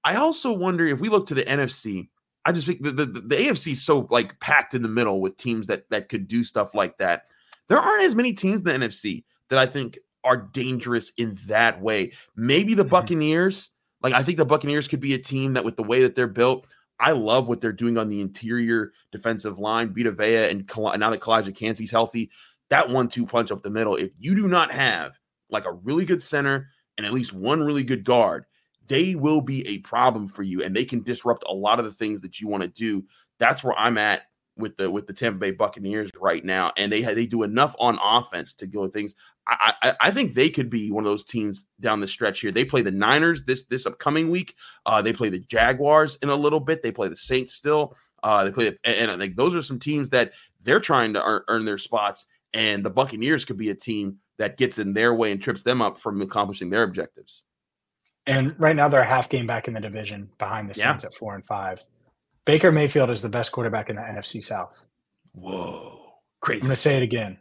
I 0.05 0.17
also 0.17 0.53
wonder 0.53 0.87
if 0.87 1.01
we 1.01 1.09
look 1.09 1.27
to 1.27 1.35
the 1.35 1.45
NFC. 1.45 2.09
I 2.45 2.53
just 2.53 2.67
think 2.67 2.83
the, 2.83 2.93
the, 2.93 3.05
the 3.05 3.37
AFC 3.37 3.73
is 3.73 3.83
so 3.83 4.07
like 4.11 4.39
packed 4.41 4.75
in 4.75 4.83
the 4.83 4.89
middle 4.89 5.21
with 5.21 5.37
teams 5.37 5.67
that 5.67 5.89
that 5.91 6.09
could 6.09 6.27
do 6.27 6.45
stuff 6.45 6.75
like 6.75 6.97
that. 6.99 7.25
There 7.69 7.79
aren't 7.79 8.05
as 8.05 8.15
many 8.15 8.33
teams 8.33 8.61
in 8.61 8.65
the 8.65 8.87
NFC 8.87 9.25
that 9.49 9.59
I 9.59 9.67
think 9.67 9.99
are 10.25 10.37
dangerous 10.37 11.13
in 11.17 11.39
that 11.47 11.81
way. 11.81 12.13
Maybe 12.37 12.75
the 12.75 12.83
mm-hmm. 12.83 12.91
Buccaneers. 12.91 13.71
Like 14.03 14.15
I 14.15 14.23
think 14.23 14.39
the 14.39 14.47
Buccaneers 14.47 14.89
could 14.89 15.01
be 15.01 15.15
a 15.15 15.19
team 15.19 15.53
that 15.55 15.65
with 15.65 15.77
the 15.77 15.83
way 15.83 16.03
that 16.03 16.15
they're 16.15 16.27
built 16.27 16.67
I 17.01 17.13
love 17.13 17.49
what 17.49 17.61
they're 17.61 17.73
doing 17.73 17.97
on 17.97 18.09
the 18.09 18.21
interior 18.21 18.93
defensive 19.11 19.59
line. 19.59 19.95
Vita 19.95 20.13
Vea 20.13 20.51
and 20.51 20.71
now 20.77 21.11
that 21.11 21.21
Calijah 21.21 21.57
Kancey's 21.57 21.91
healthy, 21.91 22.31
that 22.69 22.91
one-two 22.91 23.27
punch 23.27 23.51
up 23.51 23.63
the 23.63 23.71
middle. 23.71 23.97
If 23.97 24.11
you 24.19 24.35
do 24.35 24.47
not 24.47 24.71
have 24.71 25.13
like 25.49 25.65
a 25.65 25.73
really 25.73 26.05
good 26.05 26.23
center 26.23 26.69
and 26.99 27.07
at 27.07 27.13
least 27.13 27.33
one 27.33 27.63
really 27.63 27.83
good 27.83 28.05
guard, 28.05 28.45
they 28.87 29.15
will 29.15 29.41
be 29.41 29.67
a 29.67 29.79
problem 29.79 30.29
for 30.29 30.43
you, 30.43 30.63
and 30.63 30.75
they 30.75 30.85
can 30.85 31.03
disrupt 31.03 31.45
a 31.49 31.55
lot 31.55 31.79
of 31.79 31.85
the 31.85 31.93
things 31.93 32.21
that 32.21 32.41
you 32.41 32.49
want 32.49 32.63
to 32.63 32.69
do. 32.69 33.05
That's 33.39 33.65
where 33.65 33.79
I'm 33.79 33.97
at 33.99 34.23
with 34.57 34.77
the 34.77 34.91
with 34.91 35.07
the 35.07 35.13
Tampa 35.13 35.39
Bay 35.39 35.51
Buccaneers 35.51 36.11
right 36.21 36.45
now, 36.45 36.73
and 36.77 36.93
they 36.93 37.03
they 37.03 37.27
do 37.27 37.43
enough 37.43 37.75
on 37.79 37.99
offense 38.03 38.55
to 38.55 38.67
go 38.67 38.87
things. 38.89 39.15
I, 39.47 39.75
I, 39.83 39.95
I 40.01 40.11
think 40.11 40.35
they 40.35 40.49
could 40.49 40.71
be 40.71 40.91
one 40.91 41.05
of 41.05 41.11
those 41.11 41.25
teams 41.25 41.67
down 41.81 42.01
the 42.01 42.07
stretch 42.07 42.41
here. 42.41 42.53
They 42.53 42.65
play 42.65 42.83
the 42.83 42.91
Niners 42.91 43.43
this 43.45 43.65
this 43.69 43.87
upcoming 43.87 44.31
week. 44.31 44.55
Uh, 44.87 45.03
they 45.03 45.13
play 45.13 45.29
the 45.29 45.41
Jaguars 45.41 46.19
in 46.23 46.29
a 46.29 46.37
little 46.37 46.61
bit. 46.61 46.83
They 46.83 46.93
play 46.93 47.09
the 47.09 47.17
Saints 47.17 47.55
still. 47.55 47.97
Uh, 48.23 48.45
they 48.45 48.53
play 48.53 48.67
and, 48.67 48.79
and 48.85 49.11
I 49.11 49.17
think 49.17 49.37
those 49.37 49.55
are 49.55 49.63
some 49.63 49.79
teams 49.79 50.11
that 50.11 50.33
they're 50.63 50.81
trying 50.81 51.15
to 51.15 51.25
earn, 51.25 51.43
earn 51.49 51.65
their 51.65 51.79
spots, 51.79 52.27
and 52.53 52.85
the 52.85 52.91
Buccaneers 52.91 53.45
could 53.45 53.57
be 53.57 53.71
a 53.71 53.75
team 53.75 54.19
that 54.39 54.57
gets 54.57 54.79
in 54.79 54.93
their 54.93 55.15
way 55.15 55.33
and 55.33 55.43
trips 55.43 55.63
them 55.63 55.83
up 55.83 55.99
from 56.01 56.21
accomplishing 56.21 56.71
their 56.71 56.83
objectives. 56.83 57.45
And 58.27 58.59
right 58.61 58.77
now 58.77 58.89
they're 58.89 59.01
a 59.01 59.07
half 59.07 59.29
game 59.29 59.47
back 59.47 59.69
in 59.69 59.75
the 59.75 59.81
division 59.81 60.31
behind 60.39 60.69
the 60.69 60.75
Saints 60.75 61.05
yeah. 61.05 61.09
at 61.09 61.15
four 61.15 61.35
and 61.35 61.45
five. 61.45 61.83
Baker 62.51 62.73
Mayfield 62.73 63.11
is 63.11 63.23
the 63.23 63.29
best 63.29 63.53
quarterback 63.53 63.91
in 63.91 63.97
the 63.97 64.03
NFC 64.03 64.43
South. 64.43 64.77
Whoa, 65.33 66.01
crazy! 66.41 66.63
I'm 66.63 66.67
going 66.67 66.75
to 66.75 66.77
say 66.81 66.97
it 66.97 67.03
again. 67.05 67.39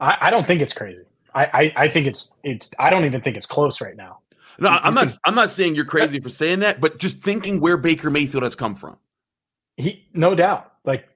I, 0.00 0.16
I, 0.22 0.30
don't 0.30 0.46
think 0.46 0.62
it's 0.62 0.72
crazy. 0.72 1.02
I, 1.34 1.44
I, 1.44 1.72
I, 1.76 1.88
think 1.88 2.06
it's 2.06 2.34
it's. 2.42 2.70
I 2.78 2.88
don't 2.88 3.04
even 3.04 3.20
think 3.20 3.36
it's 3.36 3.44
close 3.44 3.82
right 3.82 3.94
now. 3.94 4.20
No, 4.58 4.70
you, 4.70 4.76
I'm 4.76 4.94
you 4.94 5.00
not. 5.00 5.08
Can, 5.08 5.16
I'm 5.26 5.34
not 5.34 5.50
saying 5.50 5.74
you're 5.74 5.84
crazy 5.84 6.18
for 6.18 6.30
saying 6.30 6.60
that, 6.60 6.80
but 6.80 6.98
just 6.98 7.22
thinking 7.22 7.60
where 7.60 7.76
Baker 7.76 8.08
Mayfield 8.08 8.42
has 8.42 8.54
come 8.54 8.74
from. 8.74 8.96
He, 9.76 10.08
no 10.14 10.34
doubt. 10.34 10.72
Like 10.82 11.10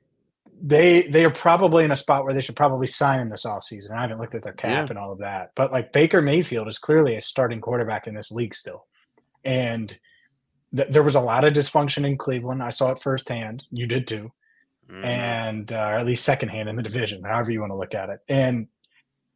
they 0.61 1.07
they 1.09 1.25
are 1.25 1.31
probably 1.31 1.87
in 1.87 1.93
a 1.93 1.97
spot 1.97 2.25
where 2.25 2.35
they 2.35 2.43
should 2.43 2.57
probably 2.57 2.87
sign 2.87 3.21
him 3.21 3.31
this 3.31 3.47
offseason. 3.47 3.93
I 3.93 4.03
haven't 4.03 4.19
looked 4.19 4.35
at 4.35 4.43
their 4.43 4.53
cap 4.53 4.89
yeah. 4.89 4.91
and 4.91 4.99
all 4.99 5.13
of 5.13 5.21
that. 5.21 5.53
But 5.55 5.73
like 5.73 5.91
Baker 5.91 6.21
Mayfield 6.21 6.69
is 6.69 6.79
clearly 6.79 7.17
a 7.17 7.23
starting 7.23 7.63
quarterback 7.63 8.07
in 8.07 8.13
this 8.13 8.31
league 8.31 8.55
still. 8.55 8.85
And 9.43 9.99
th- 10.77 10.89
there 10.89 11.03
was 11.03 11.15
a 11.15 11.21
lot 11.21 11.45
of 11.45 11.53
dysfunction 11.53 12.07
in 12.07 12.19
Cleveland. 12.19 12.63
I 12.63 12.71
saw 12.71 12.93
it 12.93 12.99
firsthand. 12.99 13.65
You 13.71 13.87
did 13.87 14.07
too, 14.07 14.33
mm. 14.91 15.05
and 15.05 15.73
uh, 15.73 15.77
at 15.77 16.07
least 16.07 16.25
secondhand 16.25 16.69
in 16.69 16.77
the 16.77 16.83
division, 16.83 17.25
however 17.25 17.51
you 17.51 17.61
want 17.61 17.71
to 17.71 17.77
look 17.77 17.95
at 17.95 18.11
it. 18.11 18.21
And 18.29 18.69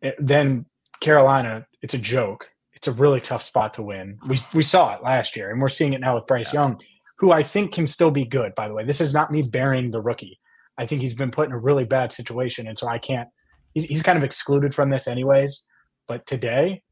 it, 0.03 0.16
then 0.18 0.66
Carolina, 1.00 1.66
it's 1.83 1.94
a 1.94 1.98
joke. 1.98 2.50
It's 2.72 2.88
a 2.88 2.92
really 2.92 3.20
tough 3.20 3.42
spot 3.42 3.74
to 3.74 3.83
win. 3.83 4.18
We 4.26 4.38
we 4.55 4.62
saw 4.62 4.94
it 4.94 5.03
last 5.03 5.37
year, 5.37 5.50
and 5.50 5.61
we're 5.61 5.68
seeing 5.68 5.92
it 5.92 6.00
now 6.00 6.14
with 6.14 6.26
Bryce 6.26 6.53
yeah. 6.53 6.61
Young, 6.61 6.81
who 7.18 7.33
I 7.33 7.42
think 7.42 7.72
can 7.72 7.87
still 7.87 8.11
be 8.11 8.24
good. 8.24 8.55
By 8.55 8.68
the 8.68 8.74
way, 8.74 8.85
this 8.85 9.00
is 9.00 9.12
not 9.12 9.33
me 9.33 9.42
burying 9.42 9.90
the 9.90 10.00
rookie. 10.00 10.38
I 10.79 10.87
think 10.87 11.03
he's 11.03 11.14
been 11.14 11.31
put 11.31 11.46
in 11.46 11.53
a 11.53 11.59
really 11.59 11.85
bad 11.85 12.12
situation, 12.12 12.66
and 12.66 12.79
so 12.79 12.88
I 12.88 12.98
can't. 12.98 13.29
He's, 13.74 13.85
he's 13.85 14.03
kind 14.03 14.18
of 14.18 14.24
excluded 14.24 14.74
from 14.74 14.90
this, 14.90 15.07
anyways. 15.07 15.64
But 16.09 16.26
today, 16.26 16.83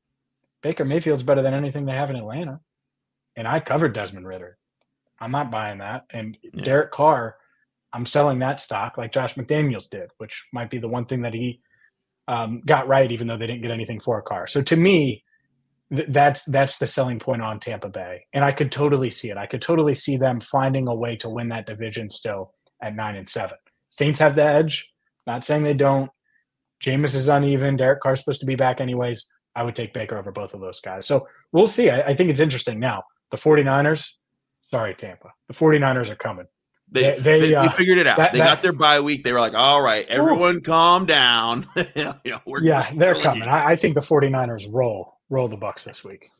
Baker 0.62 0.84
Mayfield's 0.84 1.24
better 1.24 1.42
than 1.42 1.54
anything 1.54 1.86
they 1.86 1.94
have 1.94 2.10
in 2.10 2.16
Atlanta 2.16 2.60
and 3.38 3.46
I 3.46 3.60
covered 3.60 3.94
Desmond 3.94 4.26
Ridder. 4.26 4.58
I'm 5.20 5.30
not 5.30 5.50
buying 5.50 5.78
that. 5.78 6.06
And 6.12 6.36
yeah. 6.42 6.62
Derek 6.64 6.90
Carr, 6.90 7.36
I'm 7.92 8.04
selling 8.04 8.40
that 8.40 8.60
stock 8.60 8.98
like 8.98 9.12
Josh 9.12 9.36
McDaniels 9.36 9.88
did, 9.88 10.10
which 10.18 10.46
might 10.52 10.70
be 10.70 10.78
the 10.78 10.88
one 10.88 11.06
thing 11.06 11.22
that 11.22 11.32
he 11.32 11.62
um, 12.26 12.60
got 12.66 12.88
right, 12.88 13.10
even 13.10 13.28
though 13.28 13.38
they 13.38 13.46
didn't 13.46 13.62
get 13.62 13.70
anything 13.70 14.00
for 14.00 14.18
a 14.18 14.22
Carr. 14.22 14.48
So 14.48 14.60
to 14.62 14.76
me, 14.76 15.24
th- 15.94 16.08
that's 16.10 16.42
that's 16.44 16.78
the 16.78 16.86
selling 16.86 17.20
point 17.20 17.40
on 17.40 17.60
Tampa 17.60 17.88
Bay, 17.88 18.26
and 18.32 18.44
I 18.44 18.50
could 18.50 18.72
totally 18.72 19.10
see 19.10 19.30
it. 19.30 19.36
I 19.36 19.46
could 19.46 19.62
totally 19.62 19.94
see 19.94 20.16
them 20.16 20.40
finding 20.40 20.88
a 20.88 20.94
way 20.94 21.16
to 21.16 21.30
win 21.30 21.48
that 21.50 21.66
division 21.66 22.10
still 22.10 22.54
at 22.82 22.96
nine 22.96 23.14
and 23.16 23.28
seven. 23.28 23.56
Saints 23.88 24.18
have 24.18 24.34
the 24.34 24.44
edge. 24.44 24.92
Not 25.28 25.44
saying 25.44 25.62
they 25.62 25.74
don't. 25.74 26.10
Jameis 26.84 27.14
is 27.14 27.28
uneven. 27.28 27.76
Derek 27.76 28.00
Carr's 28.00 28.18
supposed 28.20 28.40
to 28.40 28.46
be 28.46 28.56
back 28.56 28.80
anyways. 28.80 29.26
I 29.54 29.62
would 29.62 29.76
take 29.76 29.94
Baker 29.94 30.18
over 30.18 30.32
both 30.32 30.54
of 30.54 30.60
those 30.60 30.80
guys. 30.80 31.06
So 31.06 31.26
we'll 31.52 31.66
see. 31.68 31.88
I, 31.88 32.00
I 32.02 32.16
think 32.16 32.30
it's 32.30 32.40
interesting 32.40 32.80
now 32.80 33.04
the 33.30 33.36
49ers, 33.36 34.12
sorry, 34.62 34.94
Tampa. 34.94 35.32
The 35.48 35.54
49ers 35.54 36.08
are 36.10 36.16
coming. 36.16 36.46
They 36.90 37.02
they, 37.02 37.18
they, 37.18 37.40
they 37.40 37.54
uh, 37.54 37.70
figured 37.70 37.98
it 37.98 38.06
out. 38.06 38.16
That, 38.16 38.32
they 38.32 38.38
that, 38.38 38.44
got 38.44 38.62
their 38.62 38.72
bye 38.72 39.00
week. 39.00 39.22
They 39.22 39.32
were 39.32 39.40
like, 39.40 39.54
all 39.54 39.82
right, 39.82 40.06
everyone 40.08 40.56
ooh. 40.56 40.60
calm 40.60 41.04
down. 41.04 41.66
you 41.76 41.84
know, 42.04 42.42
yeah, 42.62 42.90
they're 42.94 43.20
coming. 43.20 43.42
I, 43.42 43.70
I, 43.70 43.76
think 43.76 43.94
the 43.94 44.00
49ers 44.00 44.66
roll 44.70 45.18
roll 45.28 45.48
the 45.48 45.56
Bucks 45.56 45.84
this 45.84 46.02
week. 46.02 46.30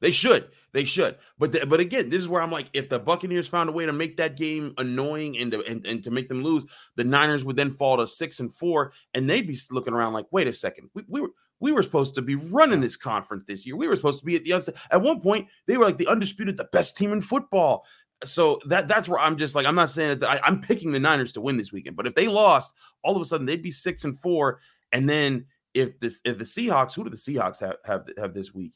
They 0.00 0.12
should. 0.12 0.48
They 0.72 0.84
should. 0.84 1.16
But 1.38 1.52
the, 1.52 1.66
but 1.66 1.80
again, 1.80 2.08
this 2.08 2.20
is 2.20 2.28
where 2.28 2.40
I'm 2.40 2.52
like, 2.52 2.68
if 2.72 2.88
the 2.88 2.98
Buccaneers 2.98 3.48
found 3.48 3.68
a 3.68 3.72
way 3.72 3.84
to 3.86 3.92
make 3.92 4.16
that 4.18 4.36
game 4.36 4.74
annoying 4.78 5.36
and 5.38 5.50
to 5.50 5.64
and, 5.64 5.84
and 5.84 6.04
to 6.04 6.10
make 6.10 6.28
them 6.28 6.44
lose, 6.44 6.64
the 6.94 7.04
Niners 7.04 7.44
would 7.44 7.56
then 7.56 7.72
fall 7.72 7.96
to 7.96 8.06
six 8.06 8.38
and 8.38 8.54
four, 8.54 8.92
and 9.14 9.28
they'd 9.28 9.46
be 9.46 9.58
looking 9.70 9.92
around 9.92 10.12
like, 10.12 10.26
wait 10.30 10.46
a 10.46 10.52
second, 10.52 10.90
we, 10.94 11.04
we 11.08 11.20
were 11.20 11.30
we 11.60 11.72
were 11.72 11.82
supposed 11.82 12.14
to 12.14 12.22
be 12.22 12.34
running 12.34 12.80
this 12.80 12.96
conference 12.96 13.44
this 13.46 13.64
year. 13.66 13.76
We 13.76 13.86
were 13.86 13.96
supposed 13.96 14.18
to 14.20 14.24
be 14.24 14.36
at 14.36 14.44
the. 14.44 14.74
At 14.90 15.02
one 15.02 15.20
point, 15.20 15.48
they 15.66 15.76
were 15.76 15.84
like 15.84 15.98
the 15.98 16.08
undisputed, 16.08 16.56
the 16.56 16.68
best 16.72 16.96
team 16.96 17.12
in 17.12 17.20
football. 17.20 17.84
So 18.24 18.60
that 18.66 18.88
that's 18.88 19.08
where 19.08 19.18
I'm 19.18 19.38
just 19.38 19.54
like 19.54 19.66
I'm 19.66 19.74
not 19.74 19.90
saying 19.90 20.18
that 20.18 20.28
I, 20.28 20.40
I'm 20.46 20.60
picking 20.60 20.92
the 20.92 21.00
Niners 21.00 21.32
to 21.32 21.40
win 21.40 21.56
this 21.56 21.72
weekend, 21.72 21.96
but 21.96 22.06
if 22.06 22.14
they 22.14 22.28
lost, 22.28 22.74
all 23.02 23.16
of 23.16 23.22
a 23.22 23.24
sudden 23.24 23.46
they'd 23.46 23.62
be 23.62 23.70
six 23.70 24.04
and 24.04 24.18
four. 24.18 24.60
And 24.92 25.08
then 25.08 25.46
if 25.74 25.98
this 26.00 26.18
if 26.24 26.38
the 26.38 26.44
Seahawks, 26.44 26.94
who 26.94 27.04
do 27.04 27.10
the 27.10 27.16
Seahawks 27.16 27.60
have 27.60 27.76
have, 27.84 28.08
have 28.18 28.34
this 28.34 28.52
week? 28.54 28.74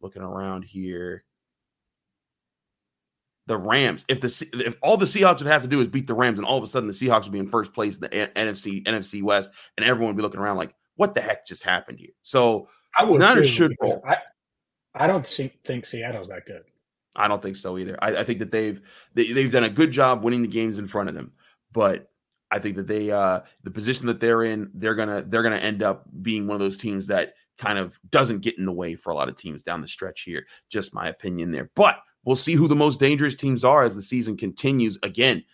Looking 0.00 0.22
around 0.22 0.64
here, 0.64 1.24
the 3.46 3.56
Rams. 3.56 4.04
If 4.08 4.20
the 4.20 4.48
if 4.54 4.76
all 4.82 4.96
the 4.96 5.06
Seahawks 5.06 5.38
would 5.38 5.46
have 5.46 5.62
to 5.62 5.68
do 5.68 5.80
is 5.80 5.88
beat 5.88 6.06
the 6.06 6.14
Rams, 6.14 6.38
and 6.38 6.46
all 6.46 6.58
of 6.58 6.64
a 6.64 6.66
sudden 6.66 6.88
the 6.88 6.94
Seahawks 6.94 7.24
would 7.24 7.32
be 7.32 7.38
in 7.38 7.48
first 7.48 7.72
place 7.72 7.96
in 7.96 8.02
the 8.02 8.08
NFC 8.08 8.84
NFC 8.84 9.22
West, 9.22 9.50
and 9.76 9.86
everyone 9.86 10.14
would 10.14 10.18
be 10.18 10.22
looking 10.22 10.40
around 10.40 10.56
like, 10.56 10.74
what 10.96 11.14
the 11.14 11.20
heck 11.20 11.46
just 11.46 11.62
happened 11.62 11.98
here? 11.98 12.12
So 12.22 12.68
I 12.96 13.04
would 13.04 13.20
Niners 13.20 13.48
should 13.48 13.74
roll. 13.80 14.02
I, 14.06 14.18
I 14.94 15.06
don't 15.06 15.26
see, 15.26 15.52
think 15.64 15.86
Seattle's 15.86 16.28
that 16.28 16.46
good. 16.46 16.62
I 17.16 17.28
don't 17.28 17.42
think 17.42 17.56
so 17.56 17.78
either. 17.78 17.96
I, 18.00 18.16
I 18.16 18.24
think 18.24 18.40
that 18.40 18.50
they've 18.50 18.80
they, 19.14 19.26
have 19.26 19.34
they 19.34 19.42
have 19.42 19.52
done 19.52 19.64
a 19.64 19.70
good 19.70 19.92
job 19.92 20.24
winning 20.24 20.42
the 20.42 20.48
games 20.48 20.78
in 20.78 20.88
front 20.88 21.08
of 21.08 21.14
them, 21.14 21.32
but 21.72 22.10
I 22.50 22.58
think 22.58 22.76
that 22.76 22.86
they 22.86 23.10
uh 23.10 23.40
the 23.62 23.70
position 23.70 24.06
that 24.06 24.20
they're 24.20 24.44
in, 24.44 24.70
they're 24.74 24.94
gonna 24.94 25.22
they're 25.22 25.42
gonna 25.42 25.56
end 25.56 25.82
up 25.82 26.06
being 26.22 26.46
one 26.46 26.54
of 26.54 26.60
those 26.60 26.76
teams 26.76 27.06
that 27.08 27.34
kind 27.58 27.78
of 27.78 27.98
doesn't 28.10 28.40
get 28.40 28.58
in 28.58 28.64
the 28.64 28.72
way 28.72 28.94
for 28.96 29.10
a 29.10 29.14
lot 29.14 29.28
of 29.28 29.36
teams 29.36 29.62
down 29.62 29.80
the 29.80 29.88
stretch 29.88 30.22
here. 30.22 30.44
Just 30.68 30.94
my 30.94 31.08
opinion 31.08 31.52
there. 31.52 31.70
But 31.76 31.96
we'll 32.24 32.36
see 32.36 32.54
who 32.54 32.68
the 32.68 32.76
most 32.76 32.98
dangerous 32.98 33.36
teams 33.36 33.64
are 33.64 33.84
as 33.84 33.94
the 33.94 34.02
season 34.02 34.36
continues. 34.36 34.98
Again, 35.02 35.44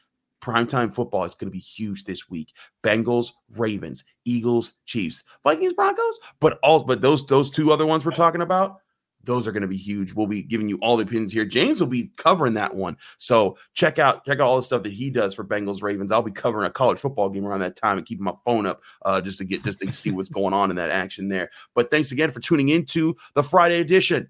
primetime 0.40 0.94
football 0.94 1.24
is 1.24 1.34
going 1.34 1.48
to 1.48 1.52
be 1.52 1.58
huge 1.58 2.04
this 2.04 2.28
week. 2.28 2.52
Bengals, 2.82 3.32
Ravens, 3.56 4.04
Eagles, 4.24 4.74
Chiefs, 4.86 5.24
Vikings, 5.44 5.72
Broncos, 5.74 6.18
but 6.40 6.58
all 6.62 6.84
but 6.84 7.00
those 7.00 7.26
those 7.26 7.50
two 7.50 7.72
other 7.72 7.86
ones 7.86 8.04
we're 8.04 8.12
talking 8.12 8.42
about, 8.42 8.78
those 9.24 9.46
are 9.46 9.52
going 9.52 9.62
to 9.62 9.68
be 9.68 9.76
huge. 9.76 10.14
We'll 10.14 10.26
be 10.26 10.42
giving 10.42 10.68
you 10.68 10.78
all 10.78 10.96
the 10.96 11.04
opinions 11.04 11.32
here. 11.32 11.44
James 11.44 11.80
will 11.80 11.88
be 11.88 12.10
covering 12.16 12.54
that 12.54 12.74
one. 12.74 12.96
So 13.18 13.56
check 13.74 13.98
out 13.98 14.24
check 14.24 14.40
out 14.40 14.46
all 14.46 14.56
the 14.56 14.62
stuff 14.62 14.82
that 14.84 14.92
he 14.92 15.10
does 15.10 15.34
for 15.34 15.44
Bengals 15.44 15.82
Ravens. 15.82 16.12
I'll 16.12 16.22
be 16.22 16.30
covering 16.30 16.66
a 16.66 16.70
college 16.70 16.98
football 16.98 17.28
game 17.28 17.46
around 17.46 17.60
that 17.60 17.76
time 17.76 17.98
and 17.98 18.06
keeping 18.06 18.24
my 18.24 18.34
phone 18.44 18.66
up 18.66 18.82
uh, 19.04 19.20
just 19.20 19.38
to 19.38 19.44
get 19.44 19.62
just 19.64 19.80
to 19.80 19.92
see 19.92 20.10
what's 20.10 20.28
going 20.28 20.54
on 20.54 20.70
in 20.70 20.76
that 20.76 20.90
action 20.90 21.28
there. 21.28 21.50
But 21.74 21.90
thanks 21.90 22.12
again 22.12 22.30
for 22.30 22.40
tuning 22.40 22.68
into 22.70 23.16
the 23.34 23.42
Friday 23.42 23.80
edition, 23.80 24.28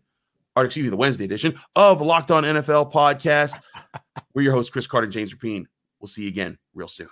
or 0.57 0.65
excuse 0.65 0.85
me, 0.85 0.91
the 0.91 0.97
Wednesday 0.97 1.25
edition 1.25 1.59
of 1.77 2.01
Locked 2.01 2.31
On 2.31 2.43
NFL 2.43 2.93
podcast. 2.93 3.61
We're 4.35 4.43
your 4.43 4.55
hosts, 4.55 4.71
Chris 4.71 4.87
Carter, 4.87 5.05
and 5.05 5.13
James 5.13 5.35
Rapien. 5.35 5.67
We'll 6.01 6.09
see 6.09 6.23
you 6.23 6.29
again 6.29 6.59
real 6.75 6.89
soon. 6.89 7.09